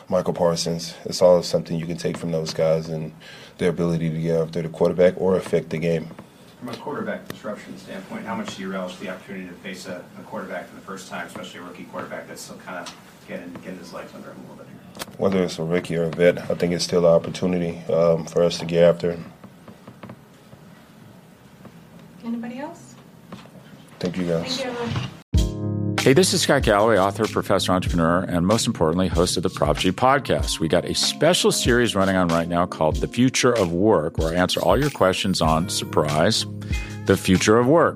Micah 0.10 0.34
Parsons. 0.34 0.96
It's 1.06 1.22
all 1.22 1.44
something 1.44 1.78
you 1.78 1.86
can 1.86 1.98
take 1.98 2.18
from 2.18 2.32
those 2.32 2.54
guys 2.54 2.90
and 2.90 3.14
their 3.60 3.70
ability 3.70 4.10
to 4.10 4.18
get 4.20 4.42
after 4.42 4.62
the 4.64 4.70
quarterback 4.70 5.14
or 5.18 5.38
affect 5.38 5.70
the 5.70 5.78
game. 5.78 6.10
From 6.60 6.70
a 6.70 6.78
quarterback 6.78 7.28
disruption 7.28 7.78
standpoint, 7.78 8.26
how 8.26 8.36
much 8.36 8.56
do 8.56 8.62
you 8.64 8.72
relish 8.72 8.96
the 8.96 9.10
opportunity 9.10 9.48
to 9.48 9.54
face 9.56 9.86
a, 9.86 10.04
a 10.18 10.24
quarterback 10.24 10.68
for 10.68 10.76
the 10.76 10.82
first 10.82 11.10
time, 11.10 11.28
especially 11.28 11.60
a 11.60 11.64
rookie 11.64 11.84
quarterback 11.86 12.28
that's 12.28 12.42
still 12.42 12.58
kind 12.58 12.78
of 12.78 12.96
getting 13.28 13.54
getting 13.56 13.78
his 13.78 13.94
legs 13.94 14.14
under 14.16 14.30
him 14.32 14.38
a 14.38 14.52
little 14.52 14.58
bit? 14.58 14.83
Whether 15.18 15.44
it's 15.44 15.60
a 15.60 15.64
rookie 15.64 15.96
or 15.96 16.04
a 16.04 16.10
vet, 16.10 16.38
I 16.50 16.56
think 16.56 16.74
it's 16.74 16.84
still 16.84 17.06
an 17.06 17.14
opportunity 17.14 17.80
um, 17.92 18.26
for 18.26 18.44
us 18.44 18.58
to 18.60 18.66
get 18.66 18.84
after. 18.84 19.18
Anybody 22.24 22.60
else? 22.60 22.96
Thank 24.00 24.18
you, 24.18 24.28
guys. 24.28 24.64
Hey, 26.04 26.12
this 26.12 26.34
is 26.34 26.42
Scott 26.42 26.64
Galloway, 26.64 26.98
author, 26.98 27.26
professor, 27.26 27.72
entrepreneur, 27.72 28.24
and 28.24 28.46
most 28.46 28.68
importantly, 28.68 29.08
host 29.08 29.38
of 29.38 29.44
the 29.44 29.50
Prop 29.50 29.78
G 29.78 29.90
podcast. 29.90 30.60
We 30.60 30.68
got 30.68 30.84
a 30.84 30.94
special 30.94 31.50
series 31.50 31.96
running 31.96 32.18
on 32.18 32.28
right 32.28 32.50
now 32.50 32.66
called 32.66 32.98
The 32.98 33.08
Future 33.08 33.54
of 33.54 33.72
Work, 33.72 34.18
where 34.18 34.34
I 34.34 34.36
answer 34.36 34.60
all 34.62 34.78
your 34.78 34.90
questions 34.90 35.40
on 35.40 35.70
surprise, 35.70 36.46
the 37.06 37.16
future 37.16 37.58
of 37.58 37.68
work. 37.68 37.96